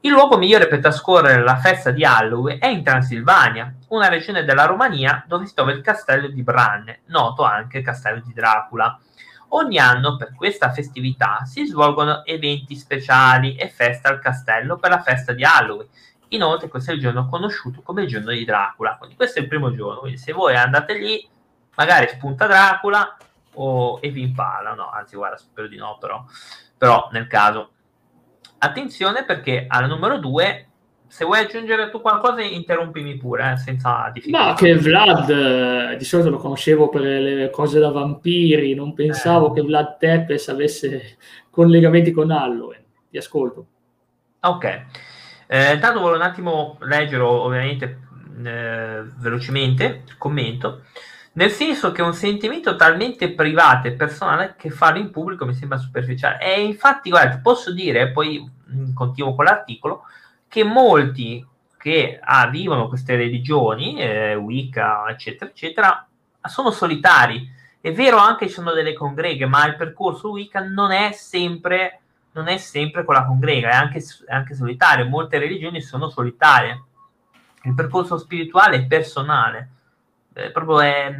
[0.00, 4.64] Il luogo migliore per trascorrere la festa di Halloween è in Transilvania, una regione della
[4.64, 8.98] Romania dove si trova il castello di Bran, noto anche castello di Dracula.
[9.54, 15.02] Ogni anno per questa festività si svolgono eventi speciali e feste al castello per la
[15.02, 15.88] festa di Halloween.
[16.28, 18.96] Inoltre questo è il giorno conosciuto come il giorno di Dracula.
[18.96, 20.00] Quindi questo è il primo giorno.
[20.00, 21.28] Quindi se voi andate lì,
[21.76, 23.16] magari spunta Dracula
[23.54, 24.72] o, e vi impala.
[24.72, 26.24] No, anzi guarda, spero di no però.
[26.78, 27.72] Però nel caso.
[28.56, 30.71] Attenzione perché al numero 2
[31.12, 34.46] se vuoi aggiungere tu qualcosa, interrompimi pure, eh, senza difficoltà.
[34.46, 39.50] Ma che Vlad, eh, di solito lo conoscevo per le cose da vampiri, non pensavo
[39.50, 39.52] eh.
[39.52, 41.18] che Vlad Tepes avesse
[41.50, 42.82] collegamenti con Halloween.
[43.10, 43.66] Ti ascolto.
[44.40, 44.64] Ok.
[45.48, 48.00] Eh, intanto volevo un attimo leggere, ovviamente,
[48.42, 50.84] eh, velocemente il commento.
[51.34, 55.52] Nel senso che è un sentimento talmente privato e personale che farlo in pubblico mi
[55.52, 56.40] sembra superficiale.
[56.40, 60.04] E infatti, guarda, ti posso dire, poi mh, mm, continuo con l'articolo,
[60.52, 61.46] che molti
[61.78, 66.06] che ah, vivono queste religioni, eh, Wicca, eccetera, eccetera,
[66.42, 67.50] sono solitari.
[67.80, 72.48] È vero anche ci sono delle congreghe, ma il percorso Wicca non è sempre, non
[72.48, 75.08] è sempre con la congrega, è anche, è anche solitario.
[75.08, 76.84] Molte religioni sono solitarie.
[77.62, 79.70] Il percorso spirituale è personale.
[80.34, 81.10] Eh, proprio è...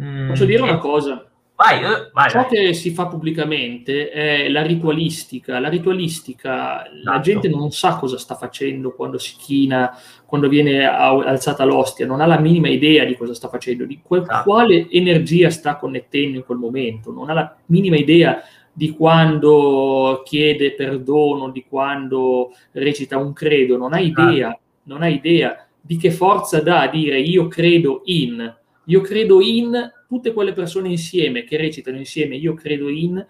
[0.00, 1.26] Mm, Posso dire è, una cosa?
[1.58, 2.48] Vai, eh, vai, Ciò vai.
[2.48, 5.58] che si fa pubblicamente è la ritualistica.
[5.58, 7.00] La ritualistica, esatto.
[7.02, 9.90] la gente non sa cosa sta facendo quando si china,
[10.24, 14.22] quando viene alzata l'ostia, non ha la minima idea di cosa sta facendo, di qual-
[14.22, 14.48] esatto.
[14.48, 18.40] quale energia sta connettendo in quel momento, non ha la minima idea
[18.72, 24.30] di quando chiede perdono, di quando recita un credo, non ha esatto.
[24.30, 29.40] idea, non ha idea di che forza dà a dire io credo in, io credo
[29.40, 33.24] in tutte quelle persone insieme che recitano insieme io credo in,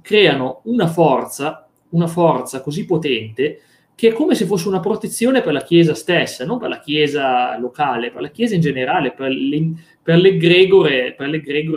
[0.00, 3.60] creano una forza, una forza così potente
[3.94, 7.56] che è come se fosse una protezione per la Chiesa stessa, non per la Chiesa
[7.58, 11.14] locale, per la Chiesa in generale, per, le, per l'egregore,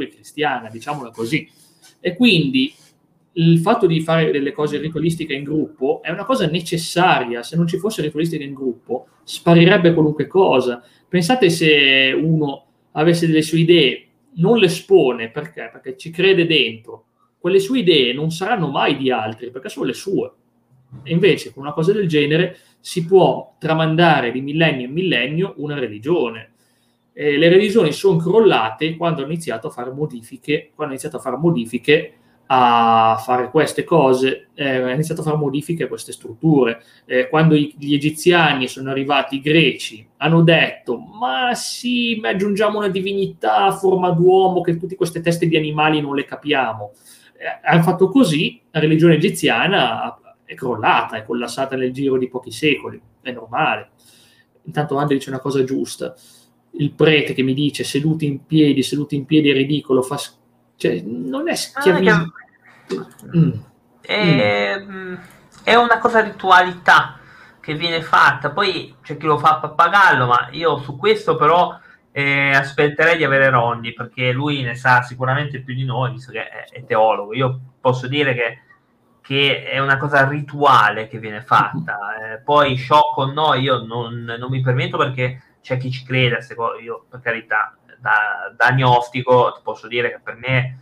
[0.08, 1.48] cristiana, diciamola così.
[2.00, 2.74] E quindi
[3.34, 7.44] il fatto di fare delle cose ritualistiche in gruppo è una cosa necessaria.
[7.44, 10.82] Se non ci fosse ritualistica in gruppo, sparirebbe qualunque cosa.
[11.08, 14.07] Pensate se uno avesse delle sue idee
[14.38, 15.70] non le espone perché?
[15.72, 17.06] Perché ci crede dentro.
[17.38, 20.32] Quelle sue idee non saranno mai di altri perché sono le sue.
[21.04, 25.78] E invece con una cosa del genere si può tramandare di millennio in millennio una
[25.78, 26.54] religione.
[27.14, 31.20] E le religioni sono crollate quando hanno iniziato a fare modifiche, quando hanno iniziato a
[31.20, 32.14] fare modifiche
[32.48, 36.82] a fare queste cose, eh, ha iniziato a fare modifiche a queste strutture.
[37.06, 42.78] Eh, quando i, gli egiziani sono arrivati, i greci, hanno detto, ma sì, ma aggiungiamo
[42.78, 46.94] una divinità a forma d'uomo, che tutte queste teste di animali non le capiamo.
[47.38, 52.52] Eh, hanno fatto così, la religione egiziana è crollata, è collassata nel giro di pochi
[52.52, 53.90] secoli, è normale.
[54.64, 56.16] Intanto Ande dice una cosa giusta.
[56.80, 60.18] Il prete che mi dice seduti in piedi, seduti in piedi è ridicolo, fa
[60.78, 62.32] cioè, non è schiavismo.
[63.36, 63.52] Mm.
[64.00, 65.16] È, mm.
[65.64, 67.20] è, una cosa ritualità
[67.60, 68.52] che viene fatta.
[68.52, 71.78] Poi c'è chi lo fa a pappagallo, ma io su questo però
[72.12, 76.48] eh, aspetterei di avere Ronny, perché lui ne sa sicuramente più di noi, visto che
[76.48, 77.34] è, è teologo.
[77.34, 78.62] Io posso dire che,
[79.22, 82.34] che, è una cosa rituale che viene fatta.
[82.34, 86.40] Eh, poi sciocco o no, io non, non mi permetto perché c'è chi ci crede,
[86.82, 90.80] io per carità da, da agnostico ti posso dire che per me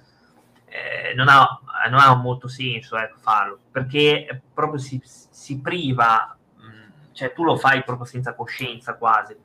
[0.76, 6.66] eh, non, ha, non, ha, molto senso ecco, farlo, perché proprio si, si priva, mh,
[6.66, 9.36] mm, cioè tu lo fai proprio senza coscienza quasi.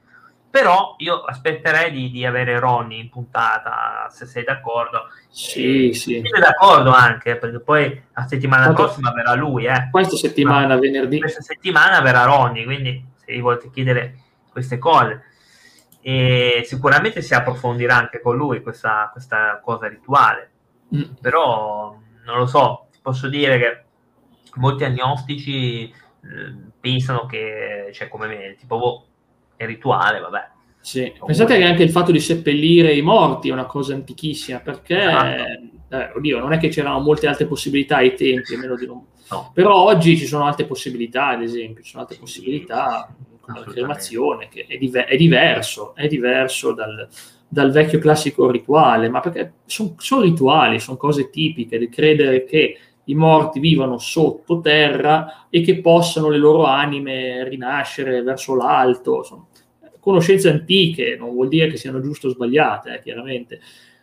[0.51, 5.07] Però io aspetterei di, di avere Ronnie in puntata, se sei d'accordo.
[5.29, 6.21] Sì, sì.
[6.25, 8.83] Sei d'accordo anche, perché poi la settimana Quanto...
[8.83, 9.67] prossima verrà lui.
[9.67, 9.89] Eh.
[9.93, 11.21] Questa settimana, Ma, venerdì.
[11.21, 14.17] Questa settimana verrà Ronnie, quindi se vi volete chiedere
[14.51, 15.30] queste cose
[16.03, 20.51] e sicuramente si approfondirà anche con lui questa, questa cosa rituale.
[20.95, 21.03] Mm.
[21.21, 23.85] Però non lo so, posso dire che
[24.57, 25.93] molti agnostici eh,
[26.79, 29.07] pensano che, cioè come me, tipo, boh,
[29.57, 30.49] è rituale, vabbè.
[30.81, 31.13] Sì.
[31.25, 35.43] Pensate che anche il fatto di seppellire i morti è una cosa antichissima, perché, esatto.
[35.91, 39.07] eh, oddio, non è che c'erano molte altre possibilità ai tempi, almeno di non...
[39.31, 39.53] No.
[39.55, 42.23] Però oggi ci sono altre possibilità, ad esempio, ci sono altre sì.
[42.23, 43.15] possibilità
[43.55, 47.09] la cremazione, che è, diver- è, diverso, è diverso dal,
[47.49, 52.79] dal, vecchio classico rituale, ma perché sono son rituali, sono cose tipiche di credere che
[53.05, 59.23] i morti vivano sottoterra e che possano le loro anime rinascere verso l'alto.
[59.23, 59.49] Sono
[60.01, 63.61] conoscenze antiche, non vuol dire che siano giuste o sbagliate, eh, chiaramente.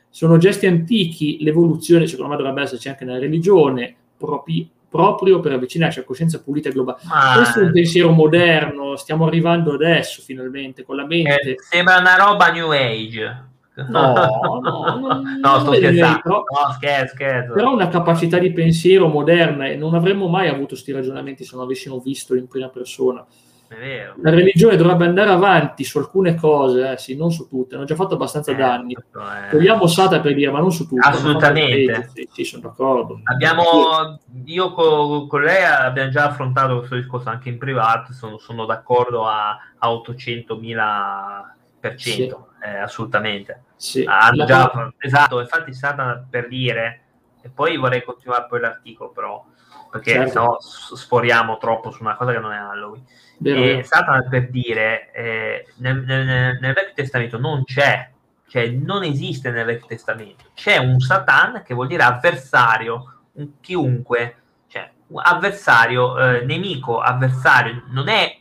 [0.09, 5.99] Sono gesti antichi, l'evoluzione secondo me dovrebbe esserci anche nella religione, propri, proprio per avvicinarci
[5.99, 6.99] a coscienza pulita e globale.
[7.03, 7.33] Ma...
[7.35, 11.51] Questo è un pensiero moderno, stiamo arrivando adesso finalmente con la mente.
[11.51, 13.45] Eh, sembra una roba New Age.
[13.75, 14.13] No,
[14.61, 16.21] no, non, no, sto scherzando.
[16.21, 17.53] Però, no, scherzo, scherzo.
[17.53, 21.65] Però una capacità di pensiero moderna e non avremmo mai avuto questi ragionamenti se non
[21.65, 23.23] avessimo visto in prima persona.
[23.69, 27.75] La religione dovrebbe andare avanti su alcune cose, eh, sì, non su tutte.
[27.75, 28.93] Hanno già fatto abbastanza eh, danni.
[28.93, 29.49] Eh.
[29.49, 31.05] Togliamo Sata per dire, ma non su tutte.
[31.05, 32.09] Assolutamente.
[32.13, 33.19] Sì, sì, sono d'accordo.
[33.23, 38.13] Abbiamo, io con, con, lei abbiamo già affrontato questo discorso anche in privato.
[38.13, 43.63] Sono, sono d'accordo a, a 800.000 per cento, eh, assolutamente.
[43.75, 44.03] Sì.
[44.07, 47.01] Hanno già, esatto, infatti Sata per dire,
[47.41, 49.45] e poi vorrei continuare poi l'articolo, però
[49.89, 50.29] perché certo.
[50.29, 53.03] sennò sforiamo troppo su una cosa che non è Halloween.
[53.39, 58.09] Vero, Satana per dire, eh, nel, nel, nel, Vecchio Testamento non c'è,
[58.47, 64.37] cioè non esiste nel Vecchio Testamento, c'è un Satan che vuol dire avversario, un chiunque,
[64.67, 68.39] cioè un avversario, eh, nemico, avversario, non è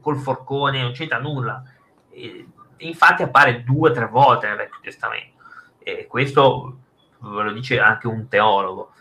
[0.00, 1.62] col forcone, non c'entra nulla.
[2.10, 2.46] Eh,
[2.78, 5.38] infatti appare due o tre volte nel Vecchio Testamento.
[5.78, 6.78] E questo
[7.18, 8.92] ve lo dice anche un teologo.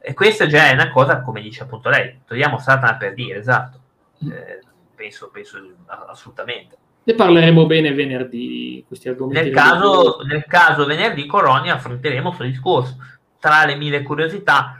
[0.00, 3.80] E questa già è una cosa, come dice appunto lei, togliamo Satana per dire, esatto,
[4.20, 4.60] eh,
[4.94, 5.58] penso, penso
[6.08, 6.76] assolutamente.
[7.04, 9.44] Ne parleremo bene venerdì questi argomenti.
[9.44, 12.96] Nel caso, nel caso venerdì Colonia affronteremo questo discorso.
[13.38, 14.76] Tra le mille curiosità,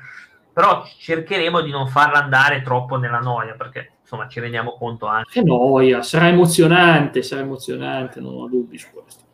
[0.52, 5.30] però cercheremo di non farla andare troppo nella noia, perché insomma ci rendiamo conto anche.
[5.34, 9.24] Che noia, sarà emozionante, sarà emozionante, non ho dubbi su questo.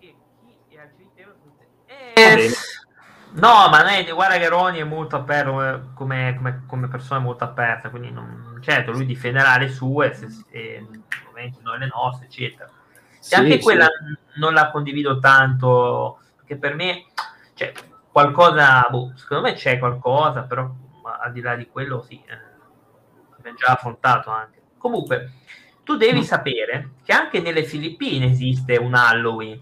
[2.15, 2.51] Eh,
[3.35, 7.91] no, ma lei, guarda che Roni è molto aperto come, come, come persona molto aperta,
[7.91, 10.87] quindi non, certo lui difenderà le sue, se, e,
[11.29, 12.71] ovviamente noi le nostre, eccetera.
[13.19, 13.63] Sì, anche sì.
[13.63, 13.89] quella
[14.37, 17.07] non la condivido tanto, perché per me,
[17.55, 17.73] cioè,
[18.11, 20.71] qualcosa, boh, secondo me c'è qualcosa, però
[21.21, 22.39] al di là di quello sì, eh,
[23.37, 24.61] abbiamo già affrontato anche.
[24.79, 25.33] Comunque,
[25.85, 26.23] tu devi mm.
[26.23, 29.61] sapere che anche nelle Filippine esiste un Halloween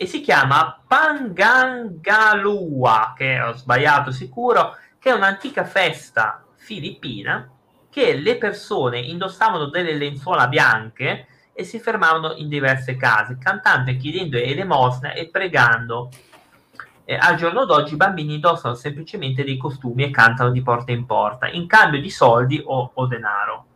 [0.00, 7.46] e si chiama Pangangalua, che ho sbagliato sicuro, che è un'antica festa filippina
[7.90, 13.98] che le persone indossavano delle lenzuola bianche e si fermavano in diverse case, cantando e
[13.98, 16.08] chiedendo elemosina e pregando.
[17.04, 21.04] Eh, al giorno d'oggi i bambini indossano semplicemente dei costumi e cantano di porta in
[21.04, 23.66] porta, in cambio di soldi o, o denaro.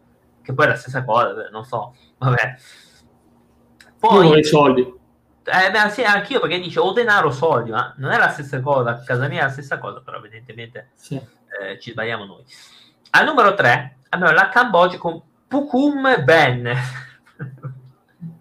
[0.40, 2.56] Che poi è la stessa cosa, non so, vabbè.
[3.98, 5.02] Poi, i soldi.
[5.44, 8.60] Eh, beh, sì, anch'io perché dice o denaro o soldi, ma non è la stessa
[8.60, 8.90] cosa.
[8.90, 11.16] A casa mia è la stessa cosa, però evidentemente sì.
[11.16, 12.44] eh, ci sbagliamo noi.
[13.10, 16.72] Al numero 3 abbiamo la Cambogia con Pukum Ben.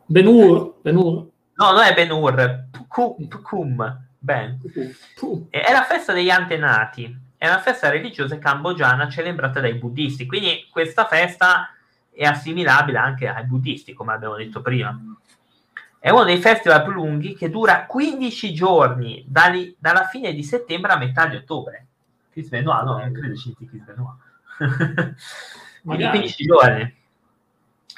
[0.06, 1.28] Benur, Benur.
[1.56, 4.60] No, non è Benur, Pukum, Ben.
[5.50, 11.06] È la festa degli antenati, è una festa religiosa cambogiana celebrata dai buddisti, quindi questa
[11.06, 11.70] festa
[12.10, 14.98] è assimilabile anche ai buddisti, come abbiamo detto prima.
[16.04, 20.92] È uno dei festival più lunghi che dura 15 giorni, dali, dalla fine di settembre
[20.92, 21.88] a metà di ottobre.
[22.30, 24.18] Chris Benoit, no, non credo ci Chris Benoit.
[25.82, 26.96] Quindi 15 giorni.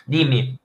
[0.06, 0.56] Dimmi.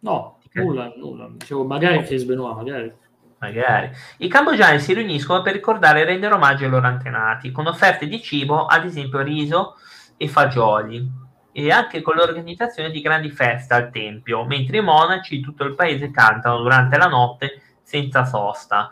[0.00, 1.30] No, nulla, nulla.
[1.30, 2.92] Dicevo, magari Chris Benoit, magari.
[3.38, 3.90] Magari.
[4.18, 8.20] I cambogiani si riuniscono per ricordare e rendere omaggio ai loro antenati, con offerte di
[8.20, 9.76] cibo, ad esempio riso
[10.18, 11.22] e fagioli
[11.56, 15.76] e anche con l'organizzazione di grandi feste al tempio, mentre i monaci di tutto il
[15.76, 18.90] paese cantano durante la notte senza sosta.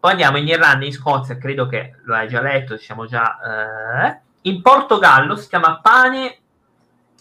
[0.00, 4.06] Poi andiamo in Irlanda, in Scozia, credo che lo hai già letto, siamo già...
[4.06, 4.20] Eh.
[4.42, 6.38] In Portogallo si chiama pane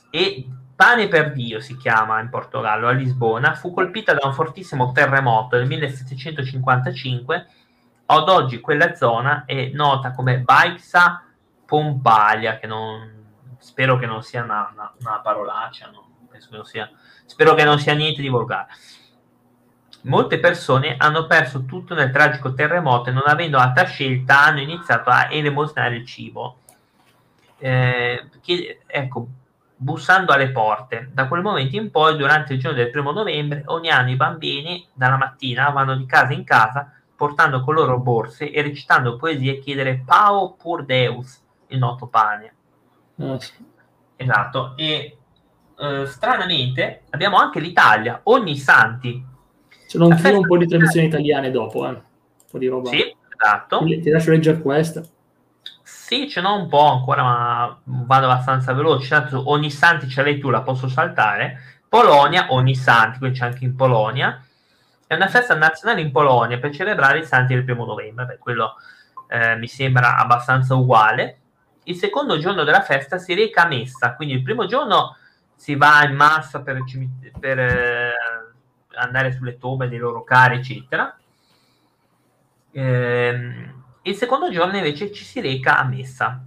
[0.10, 4.94] e pane per Dio si chiama in Portogallo, a Lisbona, fu colpita da un fortissimo
[4.94, 7.48] terremoto nel 1755.
[8.06, 11.24] Ad oggi quella zona è nota come Baixa
[11.66, 13.23] Pompalia, che non
[13.64, 16.28] spero che non sia una, una, una parolaccia, no?
[16.30, 16.92] Che sia,
[17.26, 18.68] spero che non sia niente di volgare.
[20.02, 25.10] Molte persone hanno perso tutto nel tragico terremoto e non avendo altra scelta hanno iniziato
[25.10, 26.58] a elemosinare il cibo.
[27.58, 29.28] Eh, che, ecco,
[29.78, 31.10] bussando alle porte.
[31.14, 34.86] Da quel momento in poi, durante il giorno del primo novembre, ogni anno i bambini
[34.94, 39.60] dalla mattina vanno di casa in casa portando con loro borse e recitando poesie e
[39.60, 42.53] chiedere Pao pur Deus, il noto pane.
[43.16, 43.40] Eh,
[44.16, 45.18] esatto, e
[45.78, 49.24] eh, stranamente abbiamo anche l'Italia, ogni santi.
[49.88, 50.38] Se non festa...
[50.38, 51.90] un po' di traduzioni italiane dopo, eh.
[51.90, 52.02] un
[52.50, 52.90] po' di roba.
[52.90, 53.84] Sì, esatto.
[53.84, 55.04] Ti, ti lascio leggere questa.
[55.84, 59.10] Sì, ce n'ho un po' ancora, ma vado abbastanza veloce.
[59.10, 61.82] Tanto ogni santi ce l'hai tu, la posso saltare.
[61.88, 64.44] Polonia, ogni santi, quindi c'è anche in Polonia.
[65.06, 68.26] È una festa nazionale in Polonia per celebrare i santi del primo novembre.
[68.26, 68.76] Beh, quello
[69.28, 71.42] eh, mi sembra abbastanza uguale
[71.84, 75.18] il secondo giorno della festa si reca a messa, quindi il primo giorno
[75.56, 76.84] si va in massa per,
[77.40, 78.14] per eh,
[78.96, 81.18] andare sulle tombe dei loro cari, eccetera.
[82.72, 86.44] Eh, il secondo giorno invece ci si reca a messa.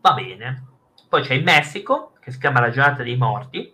[0.00, 0.66] Va bene.
[1.08, 3.72] Poi c'è il Messico, che si chiama la giornata dei morti.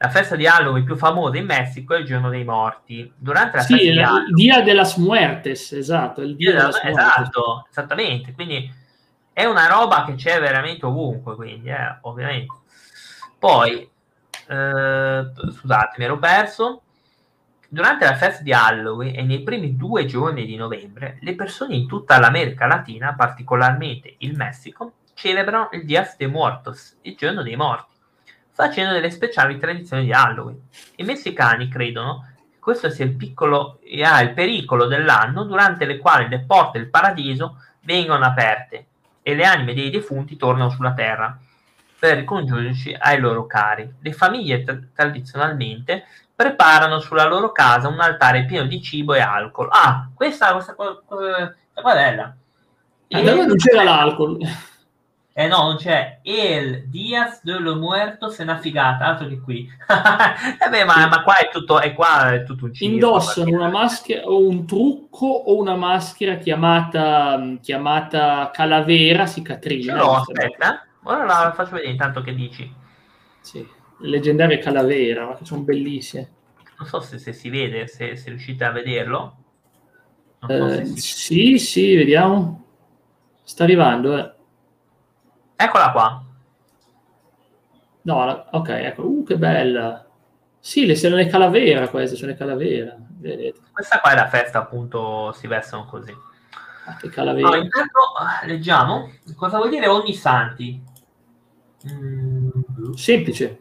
[0.00, 3.12] La festa di Halloween più famosa in Messico è il giorno dei morti.
[3.16, 6.22] Durante la sì, festa di Halloween, il Dia de las Muertes, esatto.
[6.22, 8.32] Il dia dia esatto, esattamente.
[8.32, 8.72] Quindi
[9.38, 12.56] è una roba che c'è veramente ovunque, quindi, eh, ovviamente.
[13.38, 13.88] Poi,
[14.48, 16.82] eh, scusate, mi ero perso.
[17.68, 21.86] Durante la festa di Halloween e nei primi due giorni di novembre, le persone in
[21.86, 27.94] tutta l'America Latina, particolarmente il Messico, celebrano il Dias de Muertos, il giorno dei morti,
[28.50, 30.60] facendo delle speciali tradizioni di Halloween.
[30.96, 35.98] I messicani credono che questo sia il piccolo e ha il pericolo dell'anno durante le
[35.98, 38.87] quali le porte del paradiso vengono aperte
[39.28, 41.38] e le anime dei defunti tornano sulla terra
[41.98, 43.96] per ricongiungersi ai loro cari.
[44.00, 46.04] Le famiglie tra- tradizionalmente
[46.34, 49.68] preparano sulla loro casa un altare pieno di cibo e alcol.
[49.70, 52.34] Ah, questa, questa cosa, questa bella.
[53.06, 53.22] E...
[53.22, 54.38] non c'era l'alcol.
[55.38, 59.70] Eh no, non c'è El Diaz de lo Muerto se n'ha figata, altro che qui.
[59.86, 62.92] eh beh, ma, ma, qua è tutto, è qua è tutto un circo.
[62.92, 69.94] Indossano una maschera o un trucco o una maschera chiamata, chiamata calavera cicatrina.
[69.94, 72.74] No, aspetta, ora la faccio vedere intanto che dici.
[73.40, 73.64] Sì,
[73.98, 76.30] leggendaria calavera, ma che sono bellissime.
[76.78, 79.36] Non so se, se si vede, se, se, riuscite a vederlo.
[80.48, 80.96] Eh, si...
[80.98, 82.64] Sì, sì, vediamo.
[83.44, 84.36] Sta arrivando, eh.
[85.60, 86.24] Eccola qua.
[88.02, 89.02] No, ok, ecco.
[89.02, 90.06] Uh, che bella.
[90.60, 92.96] Sì, le, sono le calavera queste, sono le calavera.
[92.96, 93.58] Vedete.
[93.72, 96.14] Questa qua è la festa, appunto, si vestono così.
[96.86, 97.48] Ah, che calavera.
[97.48, 97.98] No, intanto
[98.44, 99.10] leggiamo.
[99.34, 100.80] Cosa vuol dire ogni santi?
[101.90, 102.92] Mm.
[102.94, 103.58] Semplice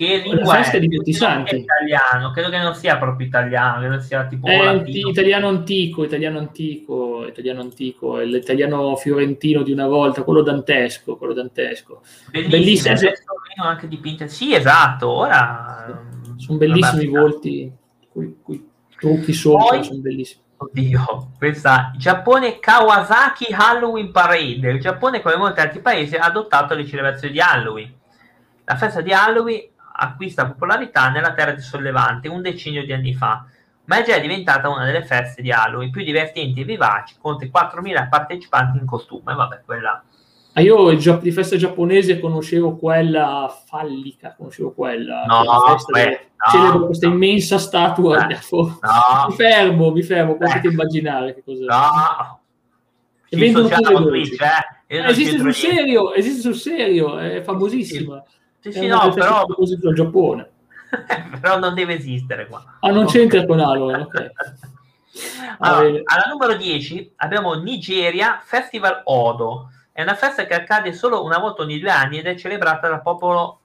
[0.00, 0.80] che lingua è?
[0.80, 1.56] di tutti i santi.
[1.56, 7.26] italiano, credo che non sia proprio italiano, credo sia tipo è italiano antico, italiano antico,
[7.26, 12.00] italiano antico, l'italiano fiorentino di una volta, quello dantesco, quello dantesco.
[12.30, 13.34] Bellissimo, bellissimo.
[13.62, 14.28] anche dipinte.
[14.28, 16.02] Sì, esatto, ora
[16.36, 17.70] sono bellissimi i volti,
[18.10, 20.44] quei trucchi sopra, sono bellissimi.
[20.56, 24.70] Oddio, questa Giappone Kawasaki Halloween Parade.
[24.70, 27.92] Il Giappone, come molti altri paesi, ha adottato le celebrazioni di Halloween.
[28.64, 29.69] La festa di Halloween
[30.00, 33.44] acquista popolarità nella Terra di Sollevante un decennio di anni fa,
[33.84, 38.08] ma è già diventata una delle feste di Halloween più divertenti e vivaci, con 4.000
[38.08, 39.34] partecipanti in costume.
[39.34, 40.02] Vabbè, quella...
[40.52, 45.24] Ah, io di festa giapponese conoscevo quella fallica, conoscevo quella.
[45.24, 47.14] No, quella beh, no, celebro questa no.
[47.14, 48.26] immensa statua.
[48.26, 48.78] Eh, no.
[49.28, 50.72] Mi fermo, mi fermo, potete eh.
[50.72, 51.64] immaginare che cos'è.
[51.64, 52.40] No,
[53.28, 55.08] e vendono Twitch, eh?
[55.08, 58.20] esiste sul serio, esiste sul serio, è famosissima.
[58.26, 58.38] Sì, sì.
[58.60, 59.46] Sì, sì, no, però...
[59.46, 60.50] Così il Giappone.
[61.40, 62.78] però non deve esistere qua.
[62.80, 64.30] Ah, non c'entra con Halloween, ok.
[65.58, 69.70] Allora, alla numero 10 abbiamo Nigeria Festival Odo.
[69.92, 73.02] È una festa che accade solo una volta ogni due anni ed è celebrata dal
[73.02, 73.60] popolo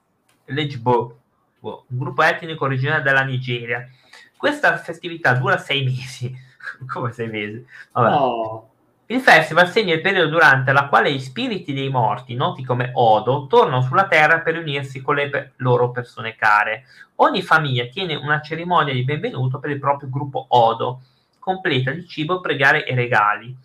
[0.46, 1.18] Lejbo,
[1.60, 3.88] un gruppo etnico originario della Nigeria.
[4.36, 6.34] Questa festività dura sei mesi.
[6.86, 7.66] Come sei mesi?
[7.92, 8.14] Vabbè.
[8.14, 8.70] Oh.
[9.08, 13.46] Il festival segna il periodo durante la quale gli spiriti dei morti, noti come Odo,
[13.46, 16.86] tornano sulla Terra per unirsi con le pe- loro persone care.
[17.16, 21.02] Ogni famiglia tiene una cerimonia di benvenuto per il proprio gruppo Odo,
[21.38, 23.56] completa di cibo, pregare e regali.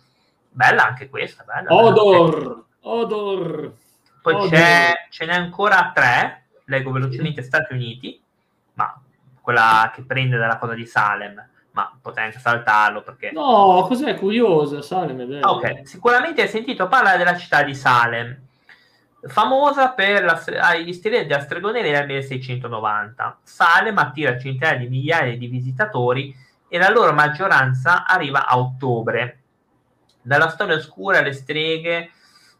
[0.48, 1.74] Bella anche questa, bella.
[1.74, 2.38] Odor!
[2.38, 2.64] Bella.
[2.82, 3.72] Odor!
[4.22, 4.48] Poi Odor.
[4.48, 8.22] C'è, ce n'è ancora tre, leggo velocemente Stati Uniti,
[8.74, 8.96] ma
[9.40, 13.30] quella che prende dalla cosa di Salem ma potrei anche saltarlo perché...
[13.32, 15.20] No, cos'è curiosa Salem?
[15.20, 15.48] È bello.
[15.48, 18.38] Ok, sicuramente hai sentito parlare della città di Salem,
[19.22, 23.38] famosa per la, gli stili della stregoneria del 1690.
[23.42, 26.34] Salem attira centinaia di migliaia di visitatori
[26.68, 29.38] e la loro maggioranza arriva a ottobre.
[30.20, 32.10] Dalla storia oscura alle streghe,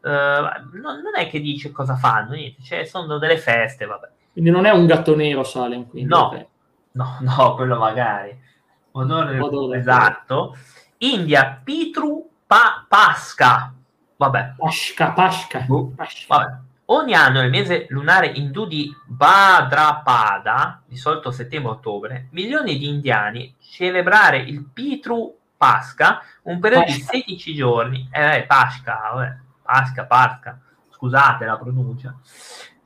[0.00, 4.08] uh, non, non, è che dice cosa fanno, niente, cioè sono delle feste, vabbè.
[4.32, 6.08] Quindi non è un gatto nero Salem, quindi.
[6.08, 6.46] No, okay.
[6.92, 8.50] no, no, quello magari
[8.92, 10.56] odore, odore esatto.
[10.98, 13.72] India, Pitru pa- Pasca.
[14.16, 14.54] Vabbè.
[14.56, 15.64] Pasca, Pasca.
[15.68, 15.94] Uh,
[16.28, 16.56] vabbè.
[16.86, 24.38] Ogni anno nel mese lunare indù di Bhadrapada, di solito settembre-ottobre, milioni di indiani celebrare
[24.38, 26.96] il Pitru Pasca, un periodo Pasca.
[26.96, 28.08] di 16 giorni.
[28.12, 29.36] Eh, Pasca, vabbè.
[29.62, 30.60] Pasca, Pasca.
[30.90, 32.14] Scusate la pronuncia.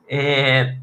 [0.05, 0.79] Eh,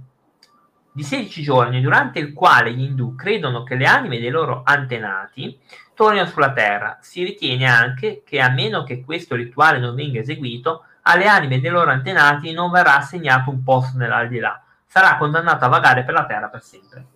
[0.97, 5.59] di 16 giorni durante il quale gli indù credono che le anime dei loro antenati
[5.93, 6.99] tornino sulla terra.
[7.01, 11.71] Si ritiene anche che a meno che questo rituale non venga eseguito, alle anime dei
[11.71, 16.47] loro antenati non verrà assegnato un posto nell'aldilà, sarà condannato a vagare per la terra
[16.47, 17.07] per sempre.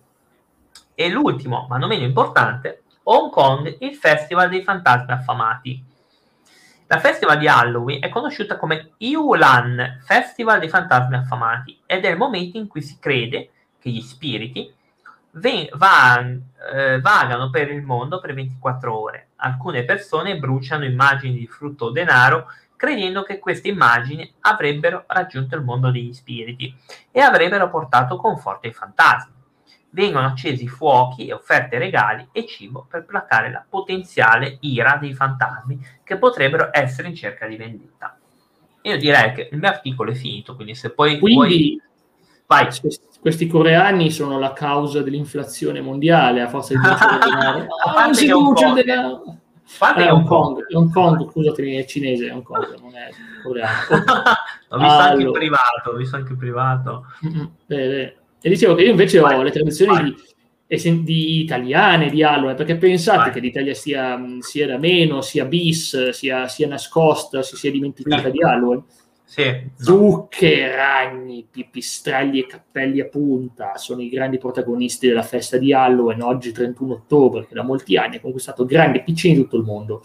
[0.93, 5.85] E l'ultimo, ma non meno importante, Hong Kong, il Festival dei Fantasmi Affamati.
[6.87, 12.17] La festival di Halloween è conosciuta come Yulan Festival dei Fantasmi Affamati ed è il
[12.17, 14.71] momento in cui si crede che gli spiriti
[15.31, 16.41] ven- van-
[16.73, 19.27] eh, vagano per il mondo per 24 ore.
[19.37, 22.47] Alcune persone bruciano immagini di frutto o denaro
[22.79, 26.73] credendo che queste immagini avrebbero raggiunto il mondo degli spiriti
[27.11, 29.33] e avrebbero portato conforto ai fantasmi.
[29.89, 35.77] Vengono accesi fuochi e offerte regali e cibo per placare la potenziale ira dei fantasmi
[36.03, 38.17] che potrebbero essere in cerca di vendetta.
[38.83, 41.81] Io direi che il mio articolo è finito, quindi se poi quindi, vuoi...
[42.45, 42.67] Vai.
[43.19, 47.67] Questi coreani sono la causa dell'inflazione mondiale a forza di denaro.
[47.85, 49.37] ah, non si brucia il denaro.
[49.77, 53.09] È Hong Kong, Hong Kong, scusatemi, è cinese, è Hong Kong, non è
[53.43, 53.73] coreano.
[54.69, 55.03] L'ho visto allora.
[55.03, 57.05] anche in privato, ho visto anche in privato.
[57.67, 60.15] Beh, E dicevo che io invece vai, ho le tradizioni
[60.65, 63.31] di, di, italiane di Halloween, perché pensate vai.
[63.31, 68.41] che l'Italia sia, sia, da meno, sia bis, sia, sia nascosta, si sia dimenticata di
[68.41, 68.83] Halloween.
[69.29, 75.71] Sì, Zucche, ragni, pipistrelli e cappelli a punta sono i grandi protagonisti della festa di
[75.71, 79.65] Halloween oggi 31 ottobre, che da molti anni ha conquistato grandi piccini in tutto il
[79.65, 80.01] mondo.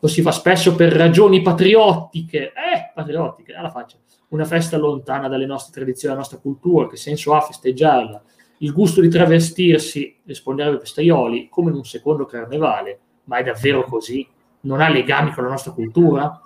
[0.00, 3.96] Lo si fa spesso per ragioni patriottiche, eh, patriottiche, alla faccia.
[4.30, 8.24] Una festa lontana dalle nostre tradizioni, dalla nostra cultura, che senso ha festeggiarla?
[8.58, 12.98] Il gusto di travestirsi, rispondeva ai festaioli, come in un secondo carnevale.
[13.26, 14.26] Ma è davvero così?
[14.62, 16.40] Non ha legami con la nostra cultura?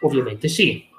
[0.00, 0.92] Ovviamente sì,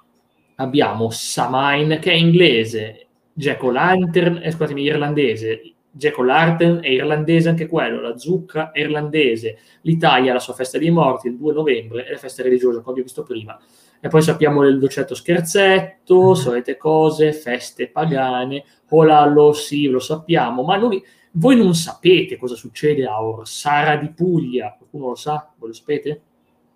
[0.56, 7.68] abbiamo Samhain che è inglese, Jack O'Lantern, eh, scusatemi, irlandese, Jack O'Lantern è irlandese anche
[7.68, 12.06] quello, la zucca è irlandese, l'Italia ha la sua festa dei morti il 2 novembre,
[12.06, 13.58] è la festa religiosa, come ho visto prima.
[14.02, 16.34] E poi sappiamo del docetto scherzetto, mm-hmm.
[16.34, 21.02] solite cose, feste pagane, Olalo, sì, lo sappiamo, ma noi,
[21.32, 25.52] voi non sapete cosa succede a Orsara di Puglia, qualcuno lo sa?
[25.58, 26.22] Voi lo sapete?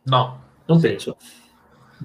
[0.03, 0.47] No.
[0.65, 1.17] Non penso.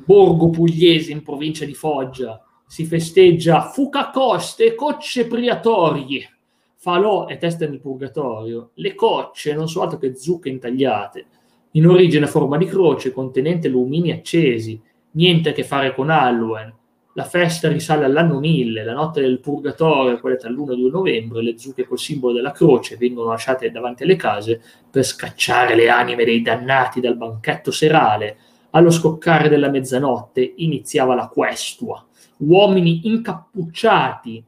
[0.03, 2.43] Borgo Pugliese in provincia di Foggia.
[2.67, 6.29] Si festeggia Fucacoste, cocce priatorie,
[6.77, 8.71] falò e testa nel purgatorio.
[8.75, 11.27] Le cocce non sono altro che zucche intagliate,
[11.73, 14.81] in origine a forma di croce contenente lumini accesi,
[15.13, 16.75] niente a che fare con Halloween.
[17.17, 20.91] La festa risale all'anno 1000, la notte del purgatorio, quella tra l'1 e il 2
[20.91, 25.89] novembre, le zucche col simbolo della croce vengono lasciate davanti alle case per scacciare le
[25.89, 28.37] anime dei dannati dal banchetto serale
[28.75, 32.05] allo scoccare della mezzanotte iniziava la questua.
[32.39, 34.45] Uomini incappucciati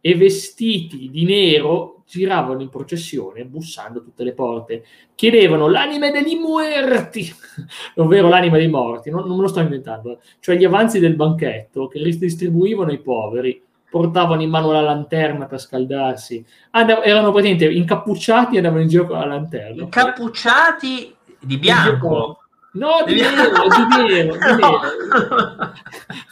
[0.00, 4.84] e vestiti di nero giravano in processione bussando tutte le porte.
[5.14, 7.32] Chiedevano l'anima degli muerti,
[7.96, 11.86] ovvero l'anima dei morti, non, non me lo sto inventando, cioè gli avanzi del banchetto
[11.86, 18.54] che distribuivano ai poveri portavano in mano la lanterna per scaldarsi, Andav- erano praticamente incappucciati
[18.54, 19.82] e andavano in giro con la lanterna.
[19.82, 22.39] Incappucciati di bianco.
[22.72, 25.72] No, di nero, di nero, di nero.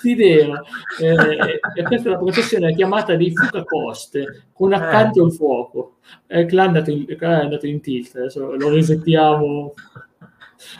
[0.02, 0.64] di nero.
[1.00, 5.26] Eh, e questa è la processione chiamata dei Fucacoste, con accanto eh.
[5.26, 5.96] il fuoco.
[6.28, 9.74] Eh, è andato in, è andato in tilt, adesso lo resettiamo.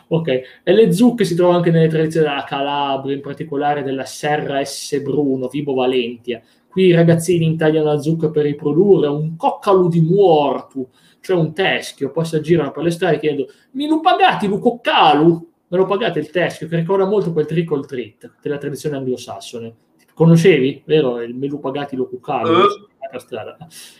[0.08, 0.28] Ok,
[0.62, 5.00] e le zucche si trovano anche nelle tradizioni della Calabria, in particolare della Serra S.
[5.00, 6.40] Bruno, Vibo Valentia.
[6.68, 10.90] Qui i ragazzini intagliano la zucca per riprodurre un coccalo di morto,
[11.20, 15.47] cioè un teschio, poi si aggirano per le strade chiedendo mi lo pagati lo coccalu?
[15.68, 19.74] Me lo pagate il teschio, che ricorda molto quel trick or treat della tradizione anglosassone.
[20.14, 21.20] Conoscevi, vero?
[21.20, 22.50] Il melu pagati lo cuccalo.
[22.50, 22.88] Uh.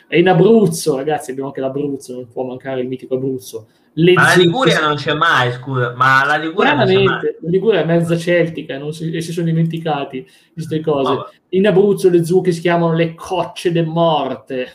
[0.09, 3.69] E in Abruzzo, ragazzi, abbiamo anche l'Abruzzo, non può mancare il mitico Abruzzo.
[3.93, 7.05] Le ma la Liguria non c'è mai, scusa, ma la Liguria non mai.
[7.05, 11.11] La Liguria è mezza celtica si, e si sono dimenticati di queste cose.
[11.13, 11.31] Oh.
[11.51, 14.69] In Abruzzo le zucche si chiamano le cocce de morte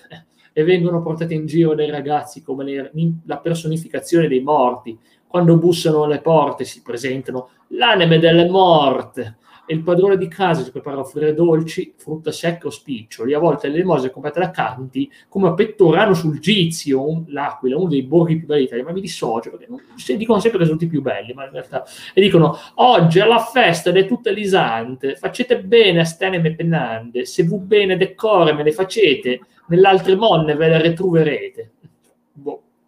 [0.52, 2.92] e vengono portate in giro dai ragazzi come le,
[3.26, 4.98] la personificazione dei morti
[5.34, 10.98] quando bussano alle porte si presentano l'anime delle morte il padrone di casa si prepara
[10.98, 15.48] a offrire dolci, frutta secca o spiccioli, a volte le mose comprate da canti come
[15.48, 19.50] a Pettorano sul Gizio, un, l'Aquila, uno dei borghi più belli d'Italia, ma mi dissocio
[19.50, 19.82] perché non,
[20.18, 23.40] dicono sempre che sono i più belli, ma in realtà e dicono oggi è la
[23.40, 28.64] festa ed è tutta lisante, facete bene a steneme pennande, se vu bene decore me
[28.64, 31.72] le facete, nell'altre monne ve le retroverete.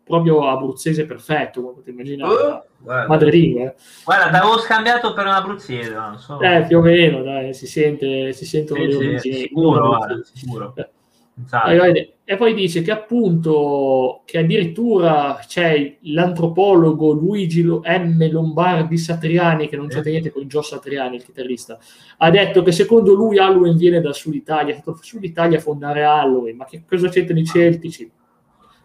[0.06, 2.34] Proprio abruzzese perfetto, come potete immaginare.
[2.34, 3.64] Uh, guarda, madrelingua.
[3.64, 3.76] Eh.
[4.04, 5.94] Guarda, l'avevo scambiato per un abruzzese.
[5.94, 6.40] Non so.
[6.40, 9.36] Eh, più o meno, dai, si, sente, si sentono sì, le origini.
[9.36, 10.74] Sicuro, guarda, sicuro.
[10.76, 10.90] Eh.
[12.24, 18.30] E poi dice che appunto che addirittura c'è l'antropologo Luigi M.
[18.32, 21.78] Lombardi Satriani, che non c'è niente con Gio Satriani, il chitarrista,
[22.18, 26.66] ha detto che secondo lui Halloween viene dal sud Italia, sud Italia fondare Halloween, ma
[26.66, 28.10] che cosa c'entrano i celtici?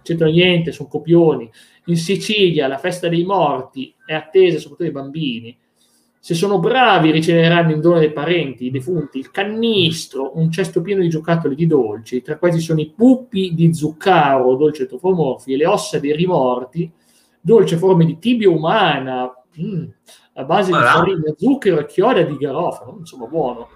[0.02, 1.50] C'entra niente, sono copioni.
[1.86, 5.56] In Sicilia la festa dei morti è attesa soprattutto dai bambini.
[6.22, 11.00] Se sono bravi riceveranno in dono dei parenti, i defunti, il cannistro, un cesto pieno
[11.00, 15.66] di giocattoli di dolci, tra questi sono i pupi di zuccharo, dolce trofomorfi, e le
[15.66, 16.92] ossa dei rimorti,
[17.40, 19.84] dolce forme di tibia umana, mm,
[20.34, 23.68] a base di farina, zucchero e chioda di garofano, insomma buono.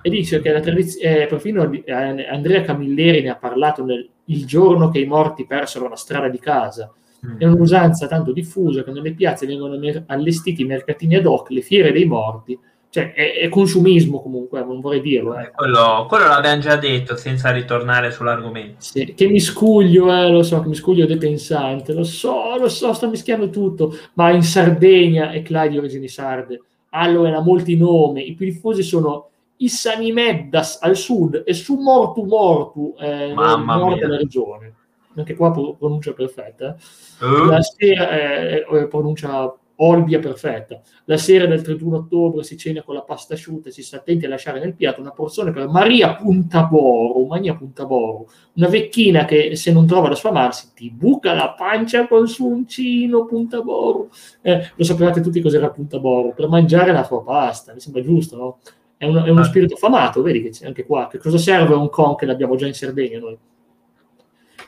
[0.00, 4.88] E dice che la tradizione, eh, perfino Andrea Camilleri ne ha parlato nel il giorno
[4.88, 6.92] che i morti persero la strada di casa.
[7.24, 7.38] Mm.
[7.38, 11.60] È un'usanza tanto diffusa che nelle piazze vengono mer- allestiti i mercatini ad hoc, le
[11.60, 12.58] fiere dei morti.
[12.88, 15.38] Cioè, è, è consumismo comunque, non vorrei dirlo.
[15.38, 15.50] Eh.
[15.54, 18.76] Quello, quello, l'abbiamo già detto, senza ritornare sull'argomento.
[18.78, 23.48] Sì, che miscuglio, eh, lo so, che miscuglio depensante, lo so, lo so, sto mischiando
[23.48, 26.60] tutto, ma in Sardegna è Clay di origini sarde.
[26.90, 29.30] Halloween ha molti nomi, i più diffusi sono
[29.62, 34.74] i Sanimeddas al sud e su Mortu Mortu eh, nel nord della regione.
[35.14, 36.76] Anche qua pronuncia perfetta.
[37.20, 37.44] Uh.
[37.46, 40.80] La sera, eh, eh, pronuncia Olbia perfetta.
[41.06, 44.26] La sera del 31 ottobre si cena con la pasta asciutta e si sta attenti
[44.26, 49.72] a lasciare nel piatto una porzione per Maria Puntaboro, Maria Puntaboro, una vecchina che se
[49.72, 54.10] non trova da sfamarsi ti buca la pancia con su uncino Puntaboro.
[54.40, 58.58] Eh, lo sapevate tutti cos'era Puntaboro, per mangiare la sua pasta, mi sembra giusto, no?
[59.02, 61.08] È, un, è uno spirito affamato, vedi che c'è anche qua.
[61.08, 63.36] Che cosa serve un con che l'abbiamo già in Sardegna noi?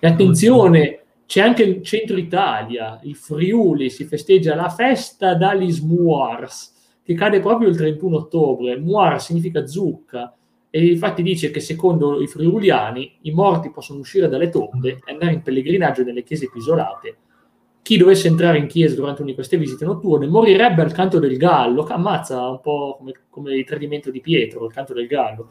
[0.01, 6.99] E attenzione, c'è anche il centro Italia, il Friuli, si festeggia la festa d'Alis Muars,
[7.05, 8.77] che cade proprio il 31 ottobre.
[8.77, 10.35] Muar significa zucca,
[10.69, 15.35] e infatti dice che secondo i friuliani i morti possono uscire dalle tombe e andare
[15.35, 17.19] in pellegrinaggio nelle chiese più isolate.
[17.85, 21.37] Chi dovesse entrare in chiesa durante una di queste visite notturne morirebbe al canto del
[21.37, 25.51] gallo, che ammazza un po' come, come il tradimento di Pietro, il canto del gallo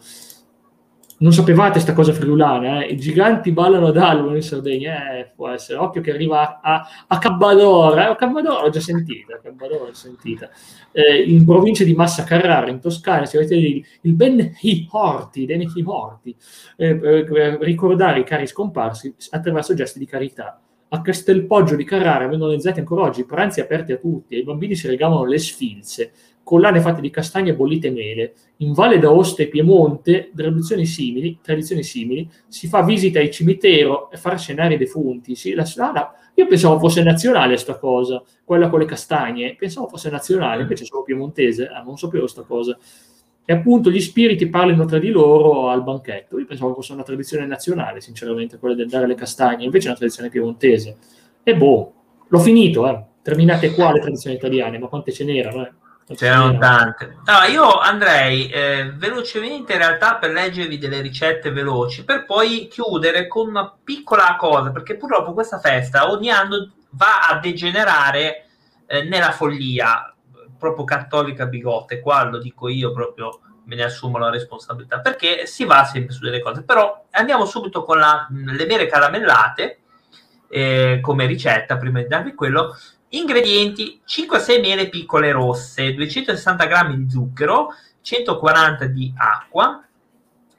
[1.23, 2.87] non sapevate questa cosa friulana, eh?
[2.87, 7.17] i giganti ballano ad Albo in Sardegna, eh, può essere, occhio che arriva a, a
[7.17, 8.15] Cabbadora, eh?
[8.15, 10.49] Cabbadora l'ho già sentita, Cabbadora l'ho sentita.
[10.91, 14.53] Eh, in provincia di Massa Carrara, in Toscana, si vede il, il Ben
[14.89, 16.35] Horti, Ben Horti,
[16.75, 20.59] eh, per ricordare i cari scomparsi attraverso gesti di carità.
[20.93, 24.87] A Castelpoggio di Carrara vengono organizzati ancora oggi pranzi aperti a tutti, ai bambini si
[24.87, 26.11] regalano le sfilze,
[26.43, 28.33] collane fatte di castagne bollite e mele.
[28.57, 34.17] In Valle d'Aosta e Piemonte, tradizioni simili, tradizioni simili, si fa visita ai cimitero e
[34.17, 35.33] far scenare i defunti.
[35.33, 40.11] Sì, la, la, io pensavo fosse nazionale questa cosa, quella con le castagne, pensavo fosse
[40.11, 42.77] nazionale, invece solo piemontese, ah, non sapevo questa cosa.
[43.45, 46.39] E appunto gli spiriti parlano tra di loro al banchetto.
[46.39, 49.97] Io pensavo fosse una tradizione nazionale, sinceramente, quella del dare le castagne, invece è una
[49.97, 50.97] tradizione piemontese.
[51.43, 51.93] E boh,
[52.27, 53.03] l'ho finito, eh.
[53.21, 55.71] Terminate qua le tradizioni italiane, ma quante ce n'erano, eh.
[56.15, 57.17] C'erano tante.
[57.25, 63.27] Allora, io andrei eh, velocemente in realtà per leggervi delle ricette veloci, per poi chiudere
[63.27, 68.47] con una piccola cosa, perché purtroppo questa festa ogni anno va a degenerare
[68.85, 70.12] eh, nella follia,
[70.63, 75.65] proprio cattolica bigotte, qua lo dico io proprio, me ne assumo la responsabilità, perché si
[75.65, 76.63] va sempre su delle cose.
[76.63, 79.79] Però andiamo subito con la, le vere caramellate,
[80.47, 82.75] eh, come ricetta, prima di darvi quello,
[83.13, 87.67] Ingredienti: 5-6 mele piccole rosse, 260 g di zucchero,
[88.01, 89.85] 140 di acqua,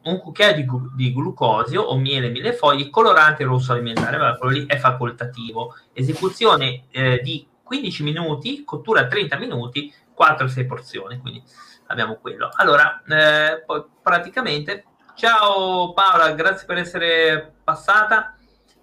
[0.04, 4.58] un cucchiaio di, gu- di, glucosio o miele mille foglie, colorante rosso alimentare, ma quello
[4.58, 5.74] lì è facoltativo.
[5.92, 11.42] Esecuzione eh, di 15 minuti, cottura 30 minuti, 4-6 porzioni, quindi
[11.86, 12.50] abbiamo quello.
[12.54, 14.84] Allora, eh, poi praticamente,
[15.16, 18.36] ciao Paola, grazie per essere passata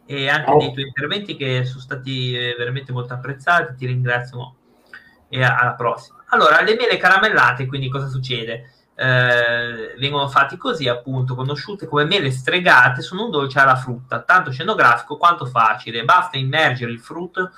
[0.05, 3.75] e anche dei tuoi interventi che sono stati eh, veramente molto apprezzati.
[3.75, 4.55] Ti ringrazio
[5.29, 6.23] e alla prossima.
[6.29, 8.73] Allora, le mele caramellate, quindi cosa succede?
[8.93, 14.51] Eh, vengono fatti così, appunto, conosciute come mele stregate, sono un dolce alla frutta, tanto
[14.51, 16.03] scenografico quanto facile.
[16.03, 17.51] Basta immergere il frutto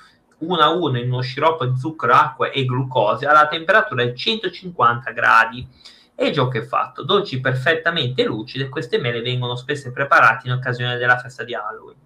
[0.46, 5.10] uno a uno in uno sciroppo di zucchero, acqua e glucosio alla temperatura di 150
[5.12, 5.66] gradi.
[6.14, 7.02] E il gioco è fatto.
[7.02, 11.96] Dolci perfettamente lucide, queste mele vengono spesso preparate in occasione della festa di Halloween.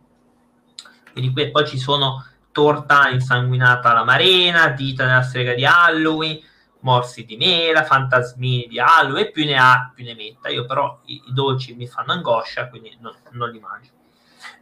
[1.12, 6.40] Quindi qui, poi ci sono torta insanguinata alla marena, dita della strega di Halloween,
[6.80, 10.48] morsi di mela, fantasmini di Halloween, più ne ha più ne metta.
[10.48, 13.90] Io però i, i dolci mi fanno angoscia, quindi non, non li mangio.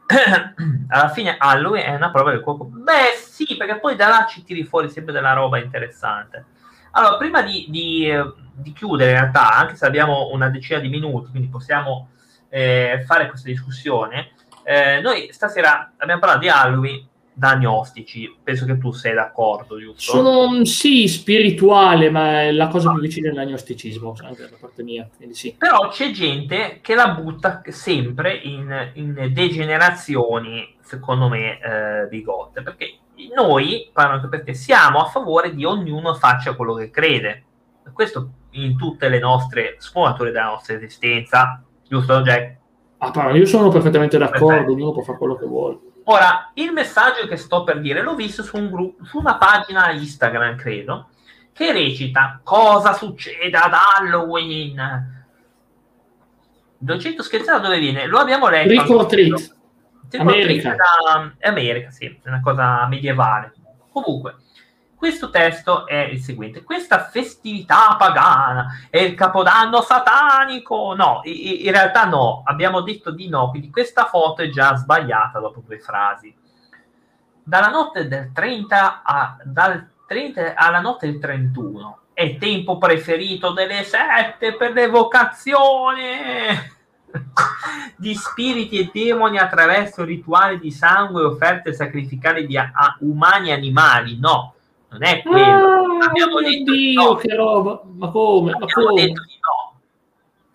[0.89, 2.65] alla fine Halloween è una prova del cuoco.
[2.65, 6.45] Beh, sì, perché poi da là ci tiri fuori sempre della roba interessante.
[6.93, 8.11] Allora, prima di, di,
[8.53, 12.09] di chiudere, in realtà, anche se abbiamo una decina di minuti, quindi possiamo
[12.49, 14.33] eh, fare questa discussione,
[14.63, 17.07] eh, noi stasera abbiamo parlato di Halloween
[17.39, 20.01] agnostici, penso che tu sei d'accordo, giusto?
[20.01, 25.09] Sono sì, spirituale, ma è la cosa più vicina all'agnosticismo, anche da parte mia.
[25.31, 25.55] Sì.
[25.57, 32.99] Però c'è gente che la butta sempre in, in degenerazioni, secondo me, eh, bigotte, perché
[33.35, 37.45] noi, parlo anche perché, siamo a favore di ognuno faccia quello che crede.
[37.93, 42.57] Questo in tutte le nostre sfumature della nostra esistenza, giusto Jack?
[42.99, 45.79] Ah, però io sono perfettamente d'accordo, ognuno può fare quello che vuole.
[46.09, 49.91] Ora, il messaggio che sto per dire l'ho visto su, un gruppo, su una pagina
[49.91, 51.09] Instagram, credo,
[51.53, 55.25] che recita Cosa succede ad Halloween?
[56.79, 58.07] Dolcetto scherzato dove viene?
[58.07, 58.69] Lo abbiamo letto.
[58.69, 59.55] Trick or treat.
[60.19, 60.77] America.
[60.77, 63.55] Da, America, sì, è una cosa medievale.
[63.91, 64.37] Comunque,
[64.97, 70.95] questo testo è il seguente: questa festività pagana è il capodanno satanico.
[70.95, 75.63] No, in realtà no, abbiamo detto di no, quindi questa foto è già sbagliata dopo
[75.65, 76.35] due frasi.
[77.43, 83.85] Dalla notte del 30, a, dal 30 alla notte del 31 è tempo preferito delle
[83.85, 86.73] sette per l'evocazione
[87.97, 94.19] di spiriti e demoni attraverso rituali di sangue offerte sacrificali di a- umani e animali.
[94.19, 94.56] No,
[94.91, 95.67] non è quello.
[96.01, 97.15] Ah, Abbiamo detto Dio, no.
[97.17, 98.53] che roba, ma come?
[98.53, 99.03] Ma Abbiamo come?
[99.03, 99.81] detto di no,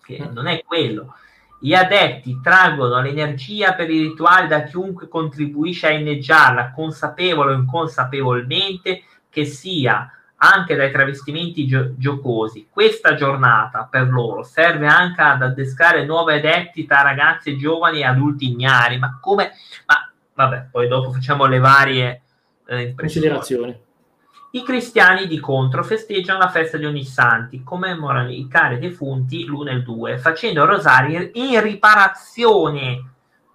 [0.02, 1.14] che non è quello.
[1.60, 9.04] Gli adepti traggono l'energia per i rituali da chiunque contribuisce a inneggiarla, consapevole o inconsapevolmente,
[9.30, 10.10] che sia
[10.44, 12.66] anche dai travestimenti gio- giocosi.
[12.68, 18.50] Questa giornata per loro serve anche ad addescare nuovi adepti tra ragazzi giovani e adulti
[18.50, 18.98] ignari.
[18.98, 19.52] Ma come?
[19.86, 22.22] Ma vabbè, poi dopo facciamo le varie
[22.66, 23.78] eh, considerazioni.
[24.54, 29.72] I cristiani di contro festeggiano la festa di Ognissanti, commemorano i cari defunti l'1 e
[29.72, 33.12] il 2, facendo rosari in riparazione,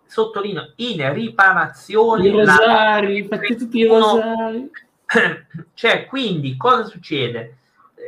[0.07, 2.27] sottolineo, in riparazione.
[2.27, 4.71] I rosari, fate tutti i rosari.
[5.75, 7.57] cioè, quindi, cosa succede?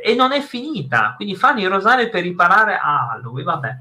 [0.02, 3.76] E non è finita, quindi fanno i rosari per riparare a Halloween, vabbè.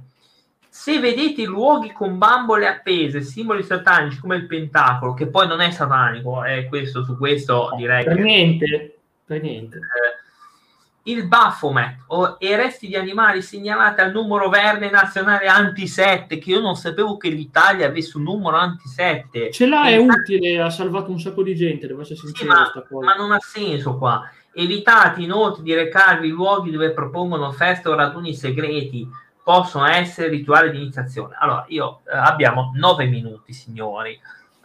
[0.70, 5.72] Se vedete luoghi con bambole appese, simboli satanici come il pentacolo, che poi non è
[5.72, 8.22] satanico, è questo, su questo direi per che...
[8.22, 8.94] niente
[9.30, 9.78] per niente.
[9.78, 16.50] Eh, il Baphomet o i resti di animali segnalati al numero verde nazionale anti-7, che
[16.50, 19.52] io non sapevo che l'Italia avesse un numero anti-7.
[19.52, 22.52] Ce l'ha, è utile, ha salvato un sacco di gente, devo essere sincero.
[22.74, 24.30] Sì, ma, ma non ha senso qua.
[24.52, 29.08] Evitate inoltre di recarvi luoghi dove propongono feste o raduni segreti,
[29.44, 31.36] possono essere rituali di iniziazione.
[31.40, 34.20] Allora, io eh, abbiamo nove minuti, signori,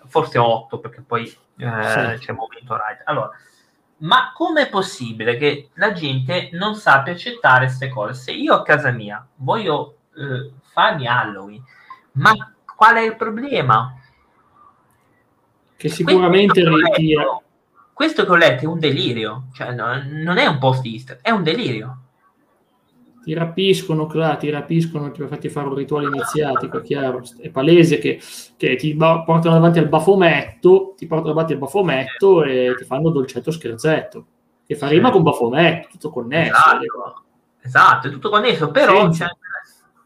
[0.06, 2.24] forse otto, perché poi eh, sì.
[2.24, 3.02] c'è il momento right.
[3.04, 3.30] Allora,
[3.98, 8.14] ma com'è possibile che la gente non sappia accettare queste cose?
[8.14, 11.62] Se io a casa mia voglio eh, farmi Halloween,
[12.12, 12.32] ma
[12.76, 13.98] qual è il problema?
[15.76, 17.42] Che sicuramente questo che, letto,
[17.92, 21.30] questo che ho letto è un delirio, cioè no, non è un post Easter, è
[21.30, 22.03] un delirio
[23.24, 27.96] ti rapiscono, clar, ti rapiscono per farti fare un rituale iniziatico, è chiaro, è palese
[27.96, 28.20] che,
[28.58, 33.50] che, ti portano davanti al bafometto, ti portano davanti al bafometto e ti fanno dolcetto
[33.50, 34.26] scherzetto,
[34.66, 36.52] che fa rima con bafometto, tutto connesso.
[36.52, 37.24] Esatto,
[37.62, 39.28] esatto è tutto connesso, però, cioè,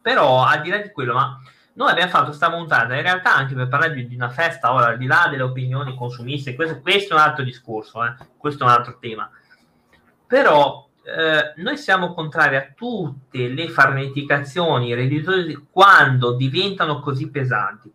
[0.01, 1.37] però al di là di quello, ma
[1.73, 4.87] noi abbiamo fatto questa montata in realtà anche per parlare di, di, una festa, ora
[4.87, 8.67] al di là delle opinioni consumiste, questo, questo è un altro discorso, eh, questo è
[8.67, 9.29] un altro tema.
[10.25, 17.91] Però eh, noi siamo contrari a tutte le farneticazioni religiose quando diventano così pesanti.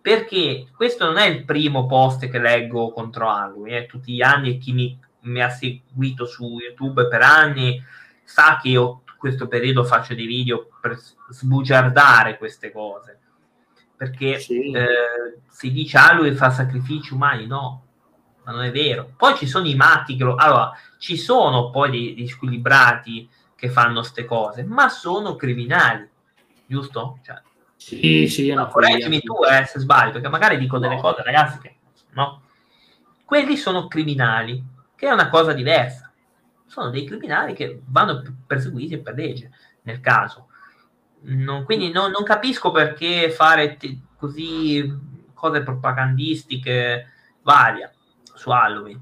[0.00, 4.50] Perché questo non è il primo post che leggo contro Halloween, eh, tutti gli anni
[4.50, 7.82] e chi mi, mi, ha seguito su YouTube per anni
[8.22, 10.98] sa che io in questo periodo faccio dei video per
[11.30, 13.18] sbugiardare queste cose.
[13.96, 14.72] Perché sì.
[14.72, 17.84] eh, si dice Halloween fa sacrifici umani, no,
[18.44, 19.12] ma non è vero.
[19.16, 20.34] Poi ci sono i matti, che lo...
[20.36, 26.08] allora, ci sono poi dei, dei squilibrati che fanno queste cose, ma sono criminali,
[26.66, 27.18] giusto?
[27.22, 27.40] Cioè,
[27.76, 30.86] sì, sì, no, correggimi tu eh, se sbaglio, perché magari dico no.
[30.86, 31.76] delle cose, ragazzi, che
[32.12, 32.42] no.
[33.24, 34.62] Quelli sono criminali,
[34.94, 36.12] che è una cosa diversa.
[36.66, 39.50] Sono dei criminali che vanno perseguiti per legge,
[39.82, 40.48] nel caso.
[41.26, 44.92] Non, quindi non, non, capisco perché fare t- così
[45.32, 47.08] cose propagandistiche
[47.42, 47.93] varia
[48.34, 49.00] su Halloween.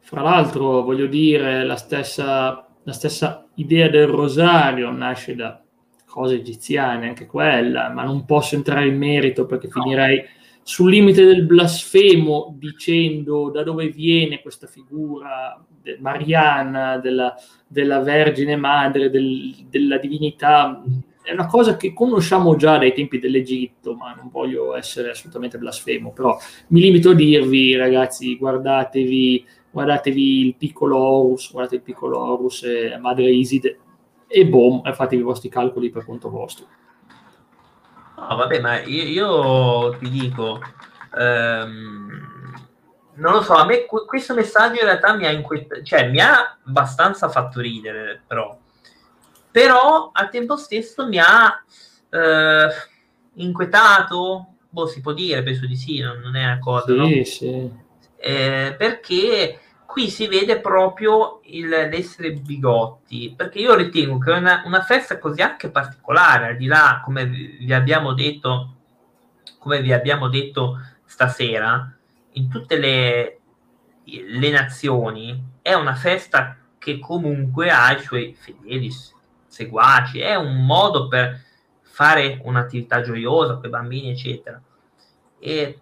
[0.00, 5.62] Fra l'altro, voglio dire, la stessa, la stessa idea del rosario nasce da
[6.04, 9.82] cose egiziane, anche quella, ma non posso entrare in merito perché no.
[9.82, 10.22] finirei
[10.62, 15.62] sul limite del blasfemo dicendo da dove viene questa figura
[15.98, 17.34] mariana della,
[17.66, 20.82] della Vergine Madre, del, della divinità
[21.24, 26.12] è una cosa che conosciamo già dai tempi dell'Egitto, ma non voglio essere assolutamente blasfemo,
[26.12, 26.36] però
[26.68, 32.98] mi limito a dirvi, ragazzi, guardatevi, guardatevi il piccolo Horus, guardate il piccolo Horus e
[32.98, 33.78] Madre Iside,
[34.26, 36.66] e boom, fatevi i vostri calcoli per conto vostro.
[38.18, 40.60] No, vabbè, ma io, io ti dico,
[41.18, 42.22] ehm,
[43.14, 46.58] non lo so, a me questo messaggio in realtà mi ha, inquiet- cioè, mi ha
[46.66, 48.58] abbastanza fatto ridere, però
[49.54, 51.64] però al tempo stesso mi ha
[52.10, 52.68] eh,
[53.34, 57.24] inquietato, boh, si può dire, penso di sì, non, non è una cosa, sì, no?
[57.24, 57.70] sì.
[58.16, 64.82] Eh, perché qui si vede proprio il, l'essere bigotti, perché io ritengo che una, una
[64.82, 68.74] festa così anche particolare, al di là, come vi abbiamo detto,
[69.60, 71.96] come vi abbiamo detto stasera,
[72.32, 73.38] in tutte le,
[74.02, 78.90] le nazioni, è una festa che comunque ha i suoi fedeli,
[79.54, 81.40] seguaci, è un modo per
[81.80, 84.60] fare un'attività gioiosa per i bambini, eccetera.
[85.38, 85.80] E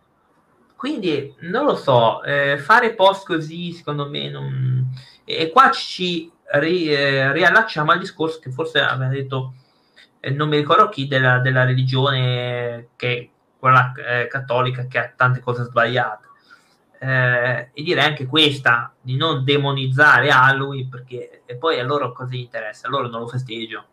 [0.77, 4.93] quindi non lo so, eh, fare post così secondo me non...
[5.25, 9.55] E qua ci ri, eh, riallacciamo al discorso che forse aveva detto,
[10.20, 15.41] eh, non mi ricordo chi, della, della religione che quella eh, cattolica che ha tante
[15.41, 16.27] cose sbagliate.
[17.03, 22.30] Eh, e direi anche questa di non demonizzare Halloween perché e poi a loro cosa
[22.30, 22.86] gli interessa?
[22.86, 23.84] A loro non lo festeggio.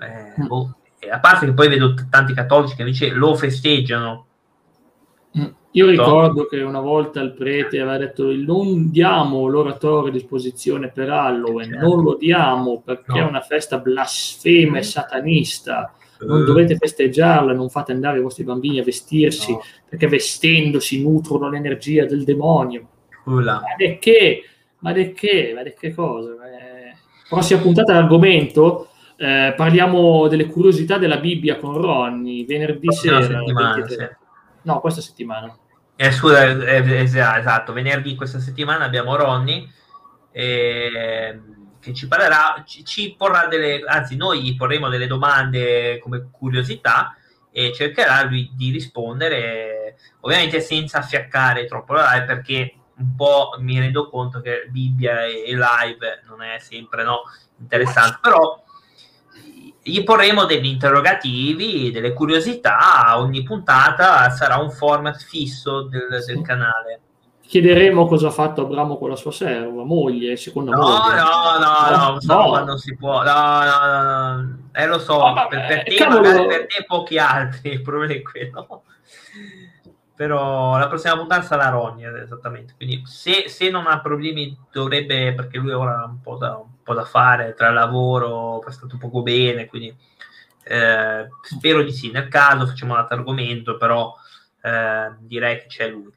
[0.00, 0.46] Eh, mm.
[0.48, 0.76] boh.
[1.08, 4.26] A parte che poi vedo t- tanti cattolici che invece lo festeggiano.
[5.38, 5.46] Mm.
[5.70, 11.10] Io ricordo che una volta il prete aveva detto non diamo l'oratorio a disposizione per
[11.10, 11.86] Halloween, certo.
[11.86, 13.26] non lo diamo perché no.
[13.26, 15.94] è una festa blasfema e satanista
[16.26, 19.62] non dovete festeggiarla, non fate andare i vostri bambini a vestirsi, no.
[19.88, 22.88] perché vestendosi nutrono l'energia del demonio.
[23.24, 23.54] Ula.
[23.54, 24.44] Ma di che?
[24.78, 25.52] Ma di che?
[25.54, 26.30] Ma di che cosa?
[26.30, 26.96] Eh,
[27.28, 33.86] prossima puntata d'argomento, eh, parliamo delle curiosità della Bibbia con Ronny, venerdì Prossima sera.
[33.86, 34.08] Sì.
[34.62, 35.56] No, questa settimana.
[35.96, 39.68] Eh, scusa, eh, eh, esatto, venerdì questa settimana abbiamo Ronny.
[40.32, 41.40] E
[41.82, 47.16] che ci parlerà, ci, ci, porrà delle, anzi noi gli porremo delle domande come curiosità
[47.50, 53.80] e cercherà lui di rispondere, ovviamente senza affiaccare troppo la live perché un po' mi
[53.80, 57.22] rendo conto che Bibbia e, e live non è sempre no,
[57.58, 58.62] interessante, però
[59.82, 67.00] gli porremo degli interrogativi, delle curiosità, ogni puntata sarà un format fisso del, del canale
[67.52, 71.16] chiederemo cosa ha fatto Abramo con la sua serva, moglie, secondo no, moglie.
[71.16, 73.22] No, no, no, no, no, non si può.
[73.22, 77.72] No, no, no, Eh, lo so, oh, per, per, te, magari per te pochi altri,
[77.72, 78.84] il problema è quello.
[80.16, 82.72] Però la prossima puntata sarà Ronnie, esattamente.
[82.74, 86.82] Quindi se, se, non ha problemi dovrebbe, perché lui ora ha un po' da, un
[86.82, 89.94] po da fare tra lavoro, è stato poco bene, quindi
[90.64, 92.10] eh, spero di sì.
[92.10, 94.14] Nel caso facciamo un altro argomento, però
[94.62, 96.10] eh, direi che c'è lui.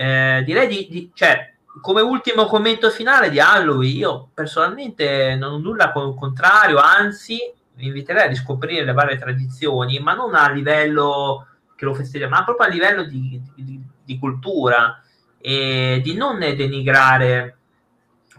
[0.00, 5.58] Eh, direi di, di, cioè, come ultimo commento finale di Halloween, io personalmente non ho
[5.58, 7.36] nulla con il contrario, anzi,
[7.74, 12.44] vi inviterei a riscoprire le varie tradizioni, ma non a livello che lo festeggia, ma
[12.44, 15.02] proprio a livello di, di, di cultura
[15.36, 17.56] e di non denigrare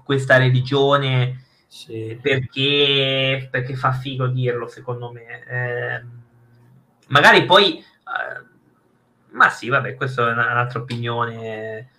[0.05, 2.17] questa religione sì.
[2.21, 5.43] perché, perché, fa figo dirlo, secondo me.
[5.45, 6.03] Eh,
[7.07, 8.48] magari poi eh,
[9.39, 11.91] ma sì, vabbè, questa è un'altra opinione.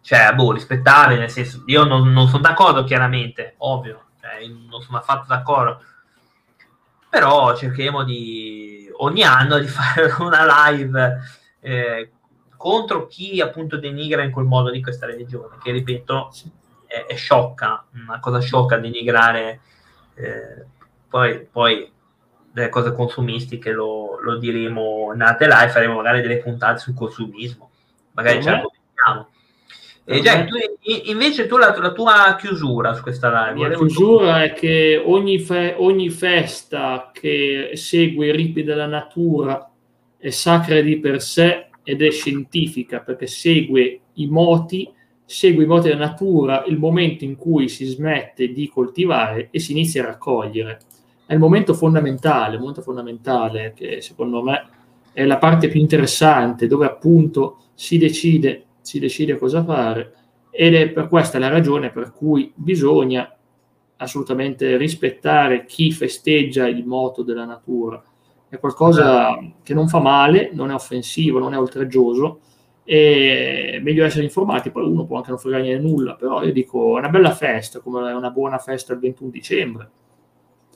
[0.00, 4.98] Cioè, boh, rispettabile, nel senso, io non, non sono d'accordo, chiaramente, ovvio, cioè, non sono
[4.98, 5.80] affatto d'accordo.
[7.08, 11.20] Però cercheremo di ogni anno di fare una live
[11.60, 12.10] eh,
[12.56, 16.32] contro chi appunto denigra in quel modo di questa religione, che ripeto
[16.86, 19.60] è, è sciocca, una cosa sciocca denigrare.
[20.14, 20.66] Eh,
[21.08, 21.92] poi, poi
[22.54, 27.68] delle cose consumistiche lo, lo diremo in altre live, faremo magari delle puntate sul consumismo,
[28.12, 29.28] magari ci argomentiamo.
[30.04, 30.56] E Jack, tu,
[31.06, 33.70] invece tu la, la, tua chiusura su questa live.
[33.70, 34.40] La chiusura tu...
[34.42, 39.68] è che ogni, fe- ogni festa che segue i ritmi della natura
[40.16, 44.88] è sacra di per sé ed è scientifica perché segue i moti,
[45.24, 49.72] segue i moti della natura, il momento in cui si smette di coltivare e si
[49.72, 50.78] inizia a raccogliere
[51.26, 54.68] è il momento fondamentale, il momento fondamentale che secondo me
[55.12, 60.14] è la parte più interessante, dove appunto si decide, si decide cosa fare
[60.50, 63.28] ed è per questa la ragione per cui bisogna
[63.96, 68.02] assolutamente rispettare chi festeggia il moto della natura.
[68.48, 72.40] È qualcosa che non fa male, non è offensivo, non è oltraggioso,
[72.84, 76.98] e meglio essere informati, poi uno può anche non fregare nulla, però io dico è
[76.98, 79.90] una bella festa, come è una buona festa il 21 dicembre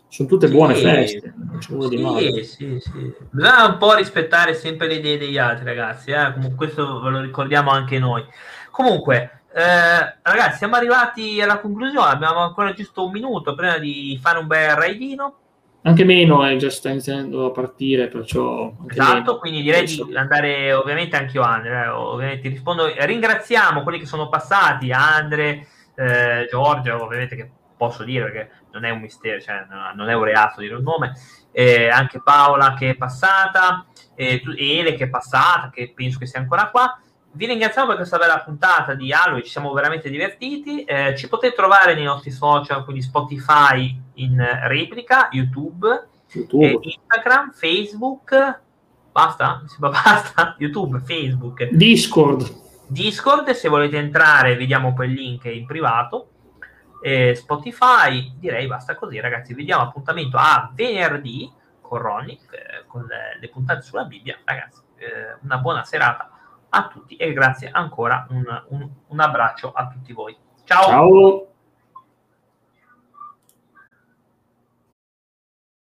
[0.09, 2.44] sono tutte buone sì, feste, sì.
[2.44, 3.14] Sì, sì.
[3.30, 6.11] Bisogna un po' rispettare sempre le idee degli altri, ragazzi.
[6.11, 6.54] Eh?
[6.56, 8.24] questo ve lo ricordiamo anche noi.
[8.70, 12.11] Comunque, eh, ragazzi, siamo arrivati alla conclusione.
[12.11, 15.34] Abbiamo ancora giusto un minuto prima di fare un bel raidino.
[15.82, 18.72] Anche meno è già sta iniziando a partire, perciò.
[18.88, 19.38] Esatto, meno.
[19.38, 20.04] quindi direi Adesso.
[20.04, 21.84] di andare, ovviamente anche io, Andre.
[21.84, 22.90] Eh, ovviamente rispondo.
[22.96, 28.91] Ringraziamo quelli che sono passati, Andre, eh, Giorgio, ovviamente che posso dire perché non è
[28.91, 29.64] un mistero, cioè
[29.95, 31.14] non è un reato dire un nome,
[31.53, 36.41] eh, anche Paola che è passata, eh, Ele che è passata, che penso che sia
[36.41, 37.01] ancora qua.
[37.31, 40.83] Vi ringraziamo per questa bella puntata di Halloween, ci siamo veramente divertiti.
[40.83, 46.79] Eh, ci potete trovare nei nostri social, quindi Spotify in replica, YouTube, YouTube.
[46.83, 48.61] Instagram, Facebook,
[49.12, 49.62] basta?
[49.79, 50.57] basta?
[50.59, 52.66] YouTube, Facebook, Discord.
[52.89, 56.31] Discord, se volete entrare, vediamo quel link in privato
[57.03, 63.05] eh, Spotify, direi basta così ragazzi, vi diamo appuntamento a venerdì con Ronnie, eh, con
[63.05, 66.30] le, le, puntate sulla Bibbia, ragazzi, eh, una buona serata
[66.68, 70.36] a tutti e grazie ancora, un, un, un abbraccio a tutti voi.
[70.64, 70.82] Ciao!
[70.82, 71.47] Ciao.